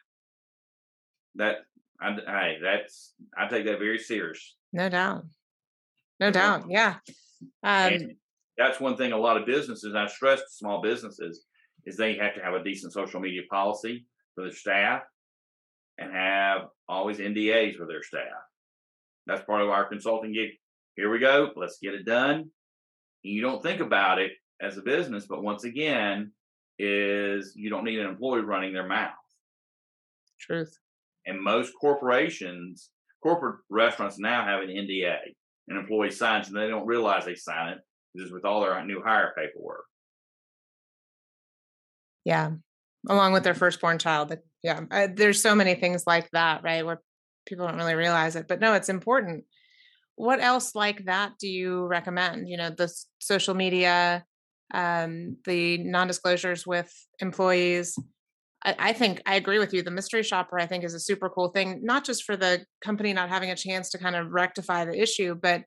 that. 1.35 1.57
I, 2.01 2.15
hey, 2.15 2.57
that's 2.61 3.13
I 3.37 3.47
take 3.47 3.65
that 3.65 3.79
very 3.79 3.99
serious. 3.99 4.55
No 4.73 4.89
doubt. 4.89 5.25
No 6.19 6.31
doubt. 6.31 6.65
Yeah. 6.69 6.95
Um, 7.63 8.11
that's 8.57 8.79
one 8.79 8.95
thing 8.97 9.11
a 9.11 9.17
lot 9.17 9.37
of 9.37 9.45
businesses, 9.45 9.95
I 9.95 10.07
stress 10.07 10.39
to 10.39 10.49
small 10.49 10.81
businesses, 10.81 11.45
is 11.85 11.97
they 11.97 12.15
have 12.17 12.35
to 12.35 12.41
have 12.41 12.53
a 12.53 12.63
decent 12.63 12.93
social 12.93 13.19
media 13.19 13.41
policy 13.49 14.05
for 14.35 14.43
their 14.43 14.53
staff 14.53 15.01
and 15.97 16.13
have 16.13 16.67
always 16.87 17.17
NDAs 17.17 17.79
with 17.79 17.89
their 17.89 18.03
staff. 18.03 18.23
That's 19.25 19.45
part 19.45 19.61
of 19.61 19.69
our 19.69 19.85
consulting 19.85 20.33
gig. 20.33 20.51
Here 20.95 21.09
we 21.09 21.19
go. 21.19 21.51
Let's 21.55 21.79
get 21.81 21.93
it 21.93 22.05
done. 22.05 22.51
You 23.23 23.41
don't 23.41 23.63
think 23.63 23.79
about 23.79 24.19
it 24.19 24.31
as 24.61 24.77
a 24.77 24.81
business, 24.81 25.25
but 25.25 25.43
once 25.43 25.63
again, 25.63 26.31
is 26.79 27.53
you 27.55 27.69
don't 27.69 27.85
need 27.85 27.99
an 27.99 28.09
employee 28.09 28.41
running 28.41 28.73
their 28.73 28.87
mouth. 28.87 29.11
Truth. 30.39 30.77
And 31.25 31.41
most 31.41 31.73
corporations, 31.79 32.89
corporate 33.21 33.61
restaurants 33.69 34.19
now 34.19 34.45
have 34.45 34.61
an 34.61 34.69
NDA. 34.69 35.17
An 35.67 35.77
employee 35.77 36.11
signs 36.11 36.47
and 36.47 36.57
they 36.57 36.67
don't 36.67 36.85
realize 36.85 37.25
they 37.25 37.35
sign 37.35 37.69
it. 37.69 37.79
Just 38.15 38.31
with 38.31 38.45
all 38.45 38.61
their 38.61 38.85
new 38.85 39.01
hire 39.03 39.33
paperwork. 39.35 39.85
Yeah, 42.25 42.51
along 43.09 43.33
with 43.33 43.43
their 43.43 43.55
firstborn 43.55 43.97
child. 43.97 44.37
Yeah, 44.61 44.81
I, 44.91 45.07
there's 45.07 45.41
so 45.41 45.55
many 45.55 45.75
things 45.75 46.05
like 46.05 46.29
that, 46.31 46.63
right? 46.63 46.85
Where 46.85 47.01
people 47.45 47.67
don't 47.67 47.77
really 47.77 47.95
realize 47.95 48.35
it, 48.35 48.47
but 48.47 48.59
no, 48.59 48.73
it's 48.73 48.89
important. 48.89 49.45
What 50.15 50.39
else 50.41 50.75
like 50.75 51.05
that 51.05 51.33
do 51.39 51.47
you 51.47 51.87
recommend? 51.87 52.47
You 52.47 52.57
know, 52.57 52.69
the 52.69 52.93
social 53.19 53.55
media, 53.55 54.23
um, 54.73 55.37
the 55.45 55.79
non-disclosures 55.79 56.67
with 56.67 56.93
employees. 57.19 57.97
I, 58.65 58.75
I 58.79 58.93
think 58.93 59.21
I 59.25 59.35
agree 59.35 59.59
with 59.59 59.73
you. 59.73 59.83
The 59.83 59.91
mystery 59.91 60.23
shopper, 60.23 60.59
I 60.59 60.65
think, 60.65 60.83
is 60.83 60.93
a 60.93 60.99
super 60.99 61.29
cool 61.29 61.49
thing, 61.49 61.81
not 61.83 62.05
just 62.05 62.23
for 62.23 62.35
the 62.35 62.65
company 62.83 63.13
not 63.13 63.29
having 63.29 63.51
a 63.51 63.55
chance 63.55 63.89
to 63.91 63.97
kind 63.97 64.15
of 64.15 64.31
rectify 64.31 64.85
the 64.85 64.99
issue, 64.99 65.35
but 65.35 65.63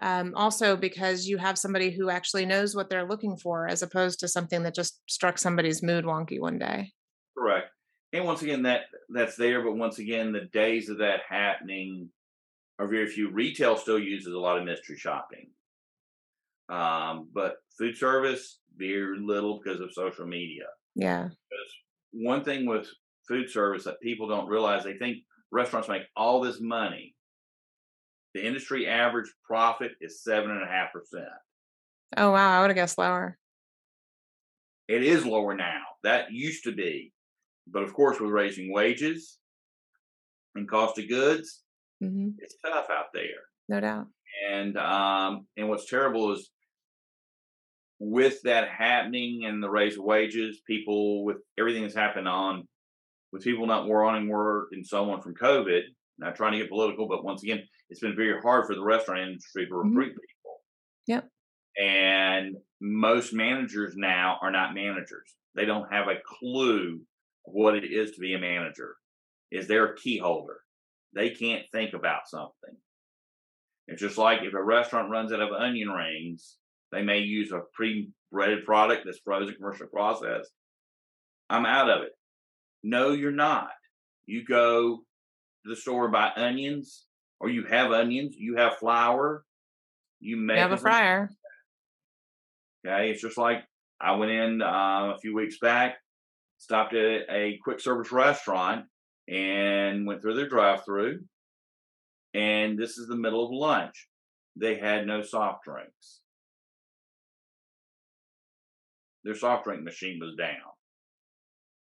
um, 0.00 0.32
also 0.36 0.76
because 0.76 1.26
you 1.26 1.38
have 1.38 1.58
somebody 1.58 1.90
who 1.90 2.10
actually 2.10 2.44
knows 2.44 2.74
what 2.76 2.90
they're 2.90 3.08
looking 3.08 3.36
for 3.36 3.66
as 3.66 3.82
opposed 3.82 4.20
to 4.20 4.28
something 4.28 4.62
that 4.62 4.74
just 4.74 5.00
struck 5.08 5.38
somebody's 5.38 5.82
mood 5.82 6.04
wonky 6.04 6.38
one 6.38 6.58
day. 6.58 6.92
Correct. 7.36 7.68
And 8.12 8.24
once 8.24 8.42
again 8.42 8.62
that 8.62 8.82
that's 9.08 9.36
there 9.36 9.62
but 9.62 9.76
once 9.76 9.98
again 9.98 10.32
the 10.32 10.48
days 10.52 10.88
of 10.88 10.98
that 10.98 11.20
happening 11.28 12.10
are 12.78 12.86
very 12.86 13.06
few. 13.06 13.30
Retail 13.30 13.76
still 13.76 13.98
uses 13.98 14.34
a 14.34 14.38
lot 14.38 14.58
of 14.58 14.64
mystery 14.64 14.98
shopping. 14.98 15.50
Um, 16.68 17.28
but 17.32 17.56
food 17.78 17.96
service 17.96 18.58
very 18.76 19.18
little 19.18 19.60
because 19.62 19.80
of 19.80 19.92
social 19.92 20.26
media. 20.26 20.64
Yeah. 20.94 21.24
Because 21.24 21.74
one 22.16 22.44
thing 22.44 22.66
with 22.66 22.88
food 23.28 23.50
service 23.50 23.84
that 23.84 24.00
people 24.00 24.28
don't 24.28 24.48
realize 24.48 24.84
they 24.84 24.98
think 24.98 25.18
restaurants 25.50 25.88
make 25.88 26.02
all 26.16 26.40
this 26.40 26.60
money 26.60 27.14
the 28.36 28.46
industry 28.46 28.86
average 28.86 29.32
profit 29.44 29.92
is 29.98 30.22
seven 30.22 30.50
and 30.50 30.62
a 30.62 30.66
half 30.66 30.92
percent. 30.92 31.24
Oh 32.18 32.32
wow, 32.32 32.58
I 32.58 32.60
would 32.60 32.68
have 32.68 32.74
guessed 32.74 32.98
lower. 32.98 33.38
It 34.88 35.02
is 35.02 35.24
lower 35.24 35.54
now. 35.54 35.80
That 36.02 36.30
used 36.30 36.64
to 36.64 36.72
be, 36.72 37.14
but 37.66 37.82
of 37.82 37.94
course, 37.94 38.20
with 38.20 38.30
raising 38.30 38.70
wages 38.70 39.38
and 40.54 40.68
cost 40.68 40.98
of 40.98 41.08
goods, 41.08 41.62
mm-hmm. 42.04 42.32
it's 42.38 42.56
tough 42.62 42.88
out 42.90 43.06
there. 43.14 43.24
No 43.70 43.80
doubt. 43.80 44.06
And 44.50 44.76
um, 44.76 45.46
and 45.56 45.70
what's 45.70 45.88
terrible 45.88 46.34
is 46.34 46.50
with 47.98 48.42
that 48.42 48.68
happening 48.68 49.44
and 49.46 49.62
the 49.62 49.70
raise 49.70 49.96
of 49.96 50.04
wages, 50.04 50.60
people 50.66 51.24
with 51.24 51.38
everything 51.58 51.82
that's 51.82 51.94
happened 51.94 52.28
on, 52.28 52.66
with 53.32 53.44
people 53.44 53.66
not 53.66 53.88
wanting 53.88 54.28
work 54.28 54.68
and 54.72 54.86
so 54.86 55.10
on 55.10 55.22
from 55.22 55.34
COVID. 55.34 55.82
Not 56.18 56.34
trying 56.34 56.52
to 56.52 56.58
get 56.58 56.70
political, 56.70 57.06
but 57.06 57.24
once 57.24 57.42
again, 57.42 57.62
it's 57.90 58.00
been 58.00 58.16
very 58.16 58.40
hard 58.40 58.66
for 58.66 58.74
the 58.74 58.82
restaurant 58.82 59.20
industry 59.20 59.66
to 59.66 59.72
mm-hmm. 59.72 59.88
recruit 59.88 60.12
mm-hmm. 60.12 60.20
people. 60.20 60.60
Yep. 61.06 61.28
And 61.78 62.56
most 62.80 63.34
managers 63.34 63.94
now 63.96 64.38
are 64.40 64.50
not 64.50 64.74
managers. 64.74 65.34
They 65.54 65.66
don't 65.66 65.92
have 65.92 66.08
a 66.08 66.20
clue 66.24 67.00
what 67.44 67.76
it 67.76 67.84
is 67.84 68.12
to 68.12 68.20
be 68.20 68.34
a 68.34 68.38
manager. 68.38 68.96
Is 69.50 69.68
they're 69.68 69.92
a 69.92 69.96
key 69.96 70.18
holder. 70.18 70.60
They 71.14 71.30
can't 71.30 71.64
think 71.70 71.92
about 71.92 72.28
something. 72.28 72.76
It's 73.88 74.00
just 74.00 74.18
like 74.18 74.42
if 74.42 74.54
a 74.54 74.62
restaurant 74.62 75.10
runs 75.10 75.32
out 75.32 75.40
of 75.40 75.52
onion 75.52 75.90
rings, 75.90 76.56
they 76.92 77.02
may 77.02 77.20
use 77.20 77.52
a 77.52 77.62
pre-breaded 77.74 78.64
product 78.64 79.04
that's 79.04 79.18
frozen 79.18 79.54
commercial 79.54 79.86
processed. 79.86 80.50
I'm 81.48 81.66
out 81.66 81.90
of 81.90 82.02
it. 82.02 82.12
No, 82.82 83.12
you're 83.12 83.30
not. 83.30 83.70
You 84.26 84.44
go 84.44 84.98
to 84.98 85.68
the 85.68 85.76
store 85.76 86.04
and 86.04 86.12
buy 86.12 86.32
onions, 86.36 87.04
or 87.40 87.48
you 87.48 87.64
have 87.64 87.92
onions, 87.92 88.34
you 88.36 88.56
have 88.56 88.76
flour, 88.78 89.44
you 90.20 90.36
make 90.36 90.56
You 90.56 90.62
have 90.62 90.72
a 90.72 90.76
fryer. 90.76 91.30
Okay, 92.86 93.10
it's 93.10 93.22
just 93.22 93.38
like 93.38 93.64
I 94.00 94.14
went 94.16 94.30
in 94.30 94.62
uh, 94.62 95.12
a 95.14 95.18
few 95.20 95.34
weeks 95.34 95.58
back, 95.58 95.96
stopped 96.58 96.94
at 96.94 97.22
a 97.30 97.58
quick 97.62 97.80
service 97.80 98.12
restaurant, 98.12 98.86
and 99.28 100.06
went 100.06 100.22
through 100.22 100.34
their 100.34 100.48
drive-through. 100.48 101.20
And 102.34 102.78
this 102.78 102.98
is 102.98 103.08
the 103.08 103.16
middle 103.16 103.44
of 103.44 103.50
lunch. 103.50 104.08
They 104.56 104.76
had 104.76 105.06
no 105.06 105.22
soft 105.22 105.64
drinks. 105.64 106.20
Their 109.26 109.34
soft 109.34 109.64
drink 109.64 109.82
machine 109.82 110.20
was 110.20 110.36
down. 110.38 110.54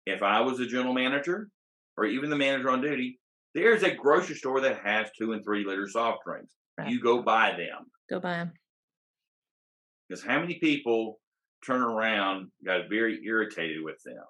If 0.08 0.24
I 0.24 0.42
was 0.42 0.60
a 0.60 0.66
general 0.66 0.94
manager, 0.96 1.50
or 1.96 2.06
even 2.06 2.32
the 2.32 2.36
manager 2.36 2.72
on 2.72 2.82
duty, 2.82 3.20
there's 3.54 3.84
a 3.84 3.94
grocery 3.94 4.36
store 4.36 4.60
that 4.62 4.80
has 4.84 5.08
two 5.18 5.34
and 5.34 5.44
three 5.44 5.64
liter 5.64 5.88
soft 5.88 6.20
drinks. 6.26 6.52
Right. 6.80 6.90
You 6.90 7.00
go 7.00 7.22
buy 7.22 7.52
them. 7.52 7.86
Go 8.10 8.20
buy 8.20 8.38
them. 8.38 8.54
Because 10.10 10.24
how 10.24 10.40
many 10.40 10.56
people 10.56 11.20
turn 11.64 11.82
around, 11.82 12.48
got 12.66 12.90
very 12.90 13.20
irritated 13.24 13.84
with 13.84 14.02
them? 14.04 14.24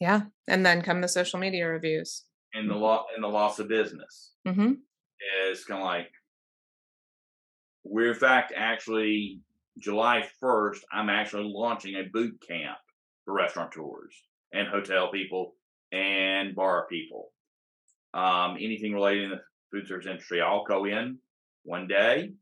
Yeah. 0.00 0.22
And 0.48 0.66
then 0.66 0.82
come 0.82 1.00
the 1.00 1.08
social 1.08 1.38
media 1.38 1.68
reviews. 1.68 2.24
And 2.54 2.68
the 2.68 2.74
law 2.74 3.04
and 3.14 3.22
the 3.22 3.28
loss 3.28 3.58
of 3.60 3.68
business 3.68 4.32
Mm-hmm. 4.46 4.72
is 5.48 5.64
kind 5.64 5.80
of 5.80 5.86
like 5.86 6.10
we're 7.84 8.12
in 8.12 8.18
fact 8.18 8.52
actually 8.56 9.40
July 9.78 10.24
1st, 10.42 10.80
I'm 10.92 11.10
actually 11.10 11.52
launching 11.52 11.96
a 11.96 12.04
boot 12.04 12.42
camp 12.46 12.78
for 13.24 13.34
restaurateurs 13.34 14.14
and 14.52 14.68
hotel 14.68 15.10
people 15.10 15.54
and 15.92 16.54
bar 16.54 16.86
people. 16.88 17.30
Um, 18.12 18.56
anything 18.60 18.92
related 18.92 19.30
to 19.30 19.36
the 19.36 19.42
food 19.72 19.88
service 19.88 20.06
industry. 20.06 20.40
I'll 20.40 20.64
go 20.64 20.84
in 20.84 21.18
one 21.64 21.88
day, 21.88 22.32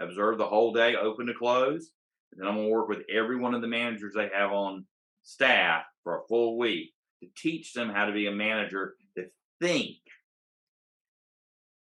observe 0.00 0.38
the 0.38 0.46
whole 0.46 0.72
day, 0.72 0.94
open 0.94 1.26
to 1.26 1.34
close, 1.34 1.90
and 2.32 2.40
then 2.40 2.48
I'm 2.48 2.56
gonna 2.56 2.68
work 2.68 2.88
with 2.88 3.02
every 3.12 3.36
one 3.36 3.54
of 3.54 3.62
the 3.62 3.68
managers 3.68 4.14
they 4.14 4.30
have 4.32 4.52
on 4.52 4.86
staff 5.24 5.82
for 6.04 6.18
a 6.18 6.26
full 6.28 6.56
week 6.56 6.92
to 7.22 7.28
teach 7.36 7.72
them 7.72 7.88
how 7.88 8.04
to 8.06 8.12
be 8.12 8.28
a 8.28 8.32
manager 8.32 8.94
to 9.16 9.24
think 9.60 9.96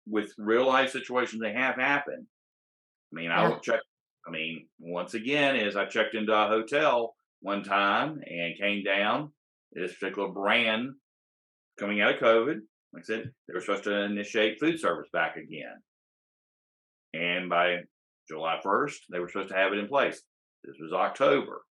with 0.09 0.33
real 0.39 0.67
life 0.67 0.91
situations 0.91 1.41
they 1.41 1.53
have 1.53 1.77
happen. 1.77 2.27
I 3.13 3.15
mean, 3.15 3.31
I 3.31 3.49
Yeah. 3.49 3.59
check. 3.61 3.81
I 4.27 4.31
mean, 4.31 4.69
once 4.79 5.15
again, 5.15 5.57
is 5.57 5.77
I 5.77 5.87
checked 5.87 6.15
into 6.15 6.33
a 6.33 6.47
hotel 6.47 7.17
one 7.41 7.63
time 7.65 8.23
and 8.27 8.57
came 8.59 8.85
down. 8.85 9.33
This 9.73 9.95
particular 9.95 10.29
brand 10.29 10.95
coming 11.79 12.01
out 12.01 12.15
of 12.15 12.21
COVID, 12.21 12.61
like 12.93 13.03
I 13.03 13.05
said, 13.05 13.35
they 13.47 13.55
were 13.55 13.61
supposed 13.61 13.85
to 13.85 13.95
initiate 14.03 14.61
food 14.61 14.79
service 14.79 15.09
back 15.13 15.37
again. 15.37 15.83
And 17.15 17.49
by 17.49 17.85
July 18.29 18.61
1st, 18.63 19.07
they 19.11 19.21
were 19.21 19.29
supposed 19.29 19.49
to 19.51 19.57
have 19.57 19.73
it 19.73 19.79
in 19.79 19.89
place. 19.89 20.23
This 20.65 20.77
was 20.81 20.93
October. 20.93 21.65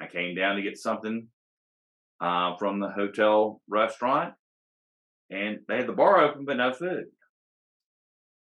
I 0.00 0.06
came 0.06 0.34
down 0.34 0.56
to 0.56 0.62
get 0.62 0.78
something 0.78 1.28
uh, 2.20 2.56
from 2.56 2.78
the 2.80 2.90
hotel 2.90 3.60
restaurant, 3.68 4.34
and 5.30 5.58
they 5.68 5.78
had 5.78 5.86
the 5.86 5.92
bar 5.92 6.20
open, 6.20 6.44
but 6.44 6.56
no 6.56 6.72
food. 6.72 7.06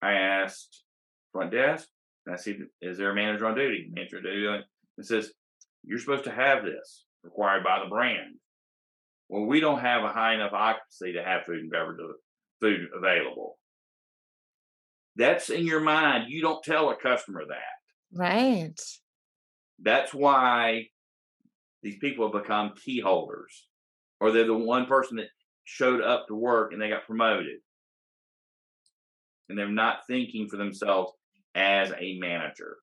I 0.01 0.13
asked 0.13 0.83
front 1.31 1.51
desk, 1.51 1.87
and 2.25 2.33
I 2.33 2.37
said, 2.37 2.67
"Is 2.81 2.97
there 2.97 3.11
a 3.11 3.15
manager 3.15 3.45
on 3.47 3.55
duty?" 3.55 3.89
Manager 3.91 4.17
on 4.17 4.23
duty. 4.23 4.63
It 4.97 5.05
says, 5.05 5.33
"You're 5.83 5.99
supposed 5.99 6.23
to 6.25 6.31
have 6.31 6.63
this 6.63 7.05
required 7.23 7.63
by 7.63 7.79
the 7.79 7.89
brand." 7.89 8.39
Well, 9.29 9.45
we 9.45 9.59
don't 9.59 9.79
have 9.79 10.03
a 10.03 10.11
high 10.11 10.35
enough 10.35 10.53
occupancy 10.53 11.13
to 11.13 11.23
have 11.23 11.45
food 11.45 11.59
and 11.59 11.71
beverage 11.71 11.99
food 12.59 12.89
available. 12.93 13.57
That's 15.15 15.49
in 15.49 15.65
your 15.65 15.79
mind. 15.79 16.29
You 16.29 16.41
don't 16.41 16.63
tell 16.63 16.89
a 16.89 16.95
customer 16.95 17.45
that. 17.45 17.75
Right. 18.11 18.79
That's 19.79 20.13
why 20.13 20.89
these 21.81 21.97
people 21.97 22.31
have 22.31 22.43
become 22.43 22.75
key 22.75 22.99
holders, 22.99 23.67
or 24.19 24.31
they're 24.31 24.45
the 24.45 24.53
one 24.53 24.85
person 24.85 25.17
that 25.17 25.29
showed 25.63 26.01
up 26.01 26.27
to 26.27 26.35
work 26.35 26.71
and 26.71 26.81
they 26.81 26.89
got 26.89 27.05
promoted. 27.05 27.59
And 29.49 29.57
they're 29.57 29.67
not 29.67 30.07
thinking 30.07 30.47
for 30.47 30.57
themselves 30.57 31.13
as 31.55 31.91
a 31.97 32.17
manager. 32.19 32.77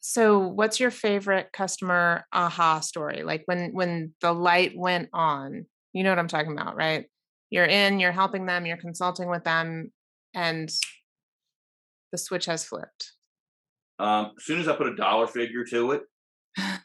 So 0.00 0.38
what's 0.38 0.78
your 0.78 0.90
favorite 0.90 1.48
customer 1.52 2.26
aha 2.32 2.80
story? 2.80 3.22
Like 3.22 3.42
when 3.46 3.72
when 3.72 4.14
the 4.20 4.32
light 4.32 4.72
went 4.76 5.08
on. 5.12 5.66
You 5.94 6.02
know 6.02 6.10
what 6.10 6.18
I'm 6.18 6.28
talking 6.28 6.52
about, 6.52 6.76
right? 6.76 7.06
You're 7.50 7.64
in, 7.64 8.00
you're 8.00 8.12
helping 8.12 8.46
them, 8.46 8.66
you're 8.66 8.76
consulting 8.76 9.30
with 9.30 9.44
them 9.44 9.92
and 10.34 10.70
the 12.12 12.18
switch 12.18 12.46
has 12.46 12.64
flipped. 12.64 13.12
Um, 13.98 14.32
as 14.36 14.44
soon 14.44 14.60
as 14.60 14.68
I 14.68 14.76
put 14.76 14.88
a 14.88 14.96
dollar 14.96 15.26
figure 15.26 15.64
to 15.64 15.92
it, 15.92 16.02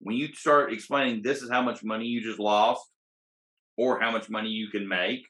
when 0.00 0.16
you 0.16 0.28
start 0.34 0.72
explaining 0.72 1.22
this 1.22 1.42
is 1.42 1.50
how 1.50 1.62
much 1.62 1.82
money 1.82 2.06
you 2.06 2.22
just 2.22 2.38
lost 2.38 2.82
or 3.76 3.98
how 3.98 4.10
much 4.10 4.28
money 4.28 4.50
you 4.50 4.68
can 4.68 4.86
make, 4.86 5.26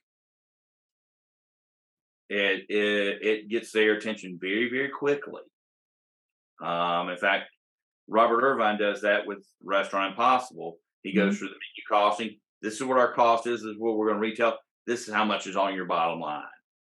it 2.29 2.65
it, 2.69 3.23
it 3.23 3.49
gets 3.49 3.73
their 3.73 3.95
attention 3.95 4.39
very, 4.41 4.71
very 4.71 4.89
quickly. 4.89 5.43
Um, 6.63 7.11
in 7.11 7.17
fact, 7.17 7.45
Robert 8.09 8.43
Irvine 8.43 8.79
does 8.79 9.03
that 9.03 9.27
with 9.27 9.45
Restaurant 9.63 10.13
Impossible. 10.13 10.79
He 11.03 11.15
goes 11.15 11.39
through 11.39 11.49
the 11.49 11.55
menu 11.55 11.83
costing. 11.89 12.37
This 12.63 12.75
is 12.75 12.85
what 12.85 12.99
our 12.99 13.13
cost 13.13 13.47
is. 13.47 13.61
This 13.63 13.73
is 13.73 13.79
what 13.79 13.97
we're 13.97 14.09
going 14.09 14.17
to 14.17 14.29
retail. 14.29 14.57
This 14.87 15.07
is 15.07 15.15
how 15.15 15.25
much 15.25 15.47
is 15.47 15.57
on 15.57 15.75
your 15.75 15.85
bottom 15.85 16.21
line 16.21 16.43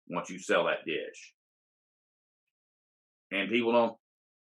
once 0.08 0.30
you 0.30 0.40
sell 0.40 0.66
that 0.66 0.86
dish. 0.86 1.34
And 3.32 3.50
people 3.50 3.72
don't 3.72 3.98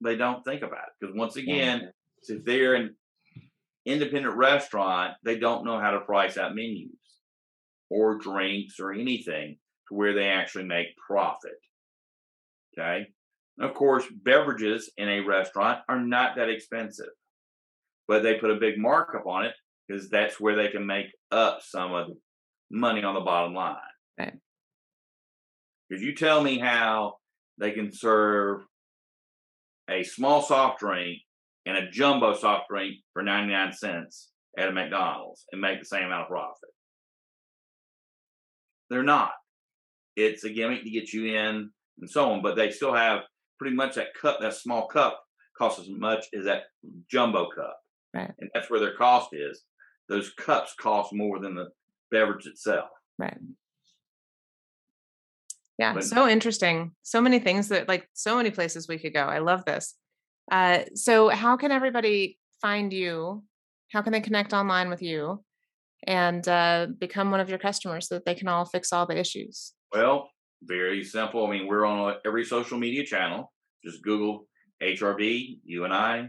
they 0.03 0.17
don't 0.17 0.43
think 0.45 0.63
about 0.63 0.79
it 0.79 0.93
because 1.01 1.15
once 1.15 1.37
again, 1.37 1.91
if 2.23 2.45
they're 2.45 2.75
an 2.75 2.97
independent 3.85 4.35
restaurant, 4.35 5.15
they 5.25 5.39
don't 5.39 5.65
know 5.65 5.79
how 5.79 5.91
to 5.91 6.01
price 6.01 6.39
out 6.39 6.55
menus 6.55 6.89
or 7.91 8.17
drinks 8.17 8.81
or 8.81 8.93
anything 8.93 9.59
to 9.91 9.95
where 9.95 10.15
they 10.15 10.29
actually 10.29 10.65
make 10.65 10.97
profit. 10.97 11.59
Okay. 12.79 13.07
And 13.59 13.69
of 13.69 13.75
course, 13.75 14.05
beverages 14.11 14.91
in 14.97 15.09
a 15.09 15.21
restaurant 15.21 15.81
are 15.89 16.01
not 16.01 16.37
that 16.37 16.49
expensive, 16.49 17.11
but 18.09 18.23
they 18.23 18.39
put 18.39 18.51
a 18.51 18.57
big 18.57 18.79
markup 18.79 19.27
on 19.27 19.45
it 19.45 19.53
because 19.87 20.09
that's 20.09 20.41
where 20.41 20.57
they 20.57 20.69
can 20.69 20.87
make 20.87 21.07
up 21.31 21.61
some 21.63 21.93
of 21.93 22.09
the 22.09 22.15
money 22.71 23.03
on 23.03 23.15
the 23.15 23.21
bottom 23.21 23.55
line. 23.55 23.77
Right. 24.19 24.35
Because 25.89 26.03
you 26.03 26.15
tell 26.15 26.43
me 26.43 26.59
how 26.59 27.15
they 27.59 27.73
can 27.73 27.93
serve 27.93 28.63
a 29.91 30.05
small 30.05 30.41
soft 30.41 30.79
drink 30.79 31.19
and 31.67 31.77
a 31.77 31.91
jumbo 31.91 32.35
soft 32.35 32.69
drink 32.71 32.97
for 33.13 33.23
99 33.23 33.73
cents 33.73 34.31
at 34.57 34.69
a 34.69 34.73
McDonald's 34.73 35.45
and 35.53 35.61
make 35.61 35.81
the 35.81 35.85
same 35.85 36.05
amount 36.05 36.23
of 36.23 36.29
profit. 36.29 36.71
They're 38.89 39.03
not. 39.03 39.33
It's 40.21 40.45
a 40.45 40.51
gimmick 40.51 40.83
to 40.85 40.91
get 40.91 41.13
you 41.13 41.35
in 41.35 41.71
and 42.01 42.11
so 42.11 42.31
on, 42.31 42.43
but 42.43 42.57
they 42.57 42.71
still 42.71 42.95
have 42.95 43.23
pretty 43.59 43.75
much 43.77 43.95
that 43.95 44.15
cup, 44.15 44.41
that 44.41 44.55
small 44.55 44.87
cup 44.87 45.23
costs 45.57 45.81
as 45.81 45.89
much 45.89 46.27
as 46.37 46.45
that 46.45 46.65
jumbo 47.11 47.49
cup. 47.55 47.77
Right. 48.15 48.33
And 48.39 48.51
that's 48.55 48.71
where 48.71 48.81
their 48.81 48.97
cost 48.97 49.31
is. 49.33 49.63
Those 50.09 50.31
cups 50.33 50.75
cost 50.79 51.13
more 51.13 51.39
than 51.39 51.55
the 51.55 51.69
beverage 52.11 52.47
itself. 52.47 52.89
Right. 53.19 53.37
Yeah, 55.79 55.95
But- 55.95 56.05
so 56.05 56.29
interesting. 56.29 56.93
So 57.03 57.21
many 57.21 57.39
things 57.39 57.69
that 57.69 57.89
like 57.89 58.09
so 58.13 58.37
many 58.37 58.51
places 58.51 58.89
we 58.89 58.99
could 58.99 59.15
go. 59.15 59.25
I 59.25 59.39
love 59.39 59.65
this. 59.65 59.95
Uh, 60.51 60.81
so 60.95 61.29
how 61.29 61.57
can 61.57 61.71
everybody 61.71 62.39
find 62.61 62.93
you? 62.93 63.45
How 63.93 64.03
can 64.03 64.13
they 64.13 64.21
connect 64.21 64.53
online 64.53 64.91
with 64.91 65.03
you 65.03 65.45
and 66.07 66.47
uh, 66.49 66.87
become 66.99 67.31
one 67.31 67.41
of 67.41 67.49
your 67.49 67.59
customers 67.59 68.09
so 68.09 68.15
that 68.17 68.25
they 68.25 68.35
can 68.35 68.49
all 68.49 68.65
fix 68.65 68.93
all 68.93 69.07
the 69.07 69.19
issues? 69.19 69.73
Well, 69.93 70.31
very 70.63 71.05
simple. 71.05 71.47
I 71.47 71.51
mean, 71.51 71.67
we're 71.67 71.85
on 71.87 72.17
every 72.25 72.45
social 72.45 72.79
media 72.79 73.05
channel. 73.05 73.53
Just 73.85 74.03
Google 74.03 74.47
HRB, 74.83 75.61
you 75.65 75.85
and 75.85 75.93
I, 75.93 76.29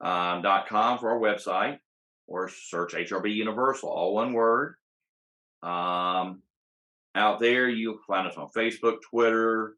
um, 0.00 0.42
dot 0.42 0.68
com 0.68 0.98
for 0.98 1.10
our 1.10 1.18
website, 1.18 1.78
or 2.26 2.48
search 2.48 2.92
HRB 2.94 3.34
Universal, 3.34 3.88
all 3.88 4.14
one 4.14 4.32
word. 4.32 4.74
Um, 5.62 6.42
out 7.14 7.38
there, 7.38 7.68
you'll 7.68 8.00
find 8.06 8.26
us 8.26 8.36
on 8.36 8.48
Facebook, 8.54 8.96
Twitter. 9.08 9.76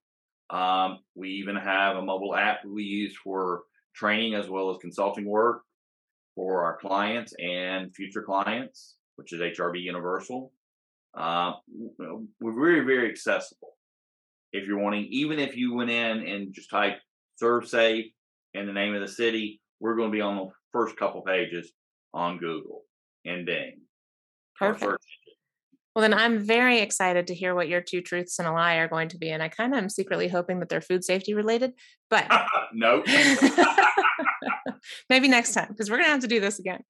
Um, 0.49 1.01
we 1.15 1.31
even 1.31 1.57
have 1.57 1.97
a 1.97 2.03
mobile 2.03 2.35
app 2.35 2.65
we 2.65 2.85
use 2.85 3.15
for 3.23 3.63
training 3.95 4.35
as 4.35 4.49
well 4.49 4.71
as 4.71 4.79
consulting 4.79 5.27
work 5.27 5.63
for 6.35 6.65
our 6.65 6.79
clients 6.79 7.35
and 7.39 7.95
future 7.95 8.23
clients, 8.23 8.97
which 9.17 9.33
is 9.33 9.41
HRB 9.41 9.83
Universal. 9.83 10.53
Uh, 11.17 11.53
we're 12.41 12.55
very, 12.55 12.81
very 12.81 13.11
accessible. 13.11 13.75
If 14.53 14.67
you're 14.67 14.79
wanting, 14.79 15.07
even 15.11 15.39
if 15.39 15.57
you 15.57 15.75
went 15.75 15.91
in 15.91 16.27
and 16.27 16.53
just 16.53 16.71
type 16.71 16.99
ServSafe 17.43 18.13
and 18.55 18.69
the 18.69 18.73
name 18.73 18.95
of 18.95 19.01
the 19.01 19.09
city, 19.09 19.61
we're 19.81 19.97
going 19.97 20.11
to 20.11 20.17
be 20.17 20.21
on 20.21 20.37
the 20.37 20.49
first 20.73 20.97
couple 20.97 21.23
pages 21.23 21.73
on 22.15 22.39
Google 22.39 22.83
and 23.25 23.47
Bing. 23.47 23.81
Perfect. 24.59 25.05
Well, 25.95 26.03
then 26.03 26.15
I'm 26.15 26.41
very 26.41 26.81
excited 26.81 27.27
to 27.29 27.35
hear 27.35 27.55
what 27.55 27.69
your 27.69 27.81
two 27.81 28.03
truths 28.03 28.39
and 28.39 28.47
a 28.47 28.53
lie 28.53 28.77
are 28.77 28.89
going 28.89 29.09
to 29.09 29.19
be. 29.19 29.31
And 29.31 29.43
I 29.43 29.49
kind 29.49 29.73
of 29.73 29.79
am 29.79 29.89
secretly 29.89 30.29
hoping 30.29 30.61
that 30.61 30.69
they're 30.69 30.83
food 30.83 31.05
safety 31.05 31.33
related, 31.33 31.73
but 32.11 32.31
no. 32.75 33.03
maybe 35.09 35.29
next 35.29 35.55
time 35.55 35.69
because 35.69 35.91
we're 35.91 35.97
going 35.97 36.07
to 36.07 36.13
have 36.13 36.21
to 36.21 36.29
do 36.29 36.41
this 36.41 36.59
again 36.59 36.81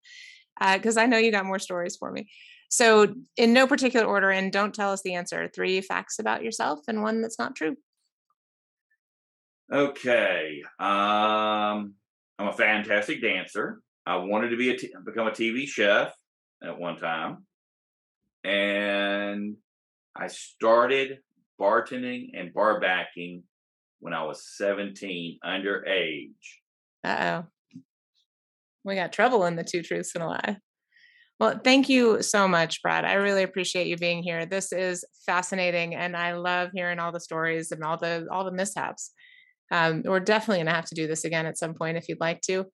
because 0.72 0.96
uh, 0.96 1.02
I 1.02 1.06
know 1.06 1.18
you 1.18 1.30
got 1.30 1.46
more 1.46 1.58
stories 1.58 1.96
for 1.96 2.10
me. 2.10 2.28
So, 2.68 3.14
in 3.36 3.52
no 3.52 3.66
particular 3.66 4.06
order, 4.06 4.30
and 4.30 4.52
don't 4.52 4.74
tell 4.74 4.92
us 4.92 5.02
the 5.02 5.14
answer, 5.14 5.48
three 5.48 5.80
facts 5.80 6.18
about 6.18 6.42
yourself 6.42 6.80
and 6.88 7.02
one 7.02 7.22
that's 7.22 7.38
not 7.38 7.54
true. 7.54 7.76
Okay. 9.72 10.62
Um, 10.78 11.94
I'm 12.38 12.48
a 12.48 12.52
fantastic 12.52 13.22
dancer. 13.22 13.80
I 14.04 14.16
wanted 14.16 14.50
to 14.50 14.56
be 14.56 14.70
a 14.70 14.76
t- 14.76 14.94
become 15.04 15.26
a 15.26 15.32
TV 15.32 15.66
chef 15.66 16.14
at 16.62 16.78
one 16.78 16.96
time, 16.96 17.46
and 18.44 19.56
I 20.14 20.28
started 20.28 21.18
bartending 21.60 22.30
and 22.34 22.54
bar 22.54 22.80
backing 22.80 23.42
when 24.00 24.14
I 24.14 24.22
was 24.24 24.46
17, 24.56 25.38
underage. 25.44 26.30
Uh 27.02 27.42
oh. 27.42 27.80
We 28.84 28.94
got 28.94 29.12
trouble 29.12 29.44
in 29.46 29.56
the 29.56 29.64
two 29.64 29.82
truths 29.82 30.14
and 30.14 30.22
a 30.22 30.28
lie. 30.28 30.56
Well, 31.38 31.60
thank 31.62 31.88
you 31.88 32.22
so 32.22 32.48
much, 32.48 32.80
Brad. 32.80 33.04
I 33.04 33.14
really 33.14 33.42
appreciate 33.42 33.88
you 33.88 33.96
being 33.96 34.22
here. 34.22 34.46
This 34.46 34.72
is 34.72 35.04
fascinating, 35.26 35.94
and 35.94 36.16
I 36.16 36.32
love 36.32 36.70
hearing 36.72 36.98
all 36.98 37.12
the 37.12 37.20
stories 37.20 37.72
and 37.72 37.84
all 37.84 37.98
the 37.98 38.26
all 38.30 38.44
the 38.44 38.52
mishaps. 38.52 39.12
Um, 39.70 40.02
we're 40.04 40.20
definitely 40.20 40.58
going 40.58 40.66
to 40.66 40.72
have 40.72 40.86
to 40.86 40.94
do 40.94 41.06
this 41.06 41.24
again 41.24 41.44
at 41.44 41.58
some 41.58 41.74
point 41.74 41.98
if 41.98 42.08
you'd 42.08 42.20
like 42.20 42.40
to. 42.42 42.66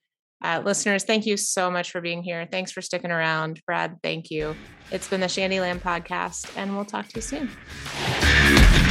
Uh, 0.44 0.61
listeners, 0.64 1.05
thank 1.05 1.25
you 1.25 1.37
so 1.37 1.70
much 1.70 1.90
for 1.90 2.01
being 2.01 2.22
here. 2.22 2.46
Thanks 2.51 2.72
for 2.72 2.83
sticking 2.83 3.12
around. 3.12 3.61
Brad, 3.66 3.96
thank 4.03 4.31
you. 4.31 4.57
It's 4.90 5.09
been 5.09 5.20
the 5.20 5.27
Shandyland 5.27 5.81
podcast, 5.81 6.51
and 6.57 6.77
we'll 6.77 6.85
talk 6.85 7.09
to 7.09 7.16
you 7.16 7.22
soon. 7.22 8.82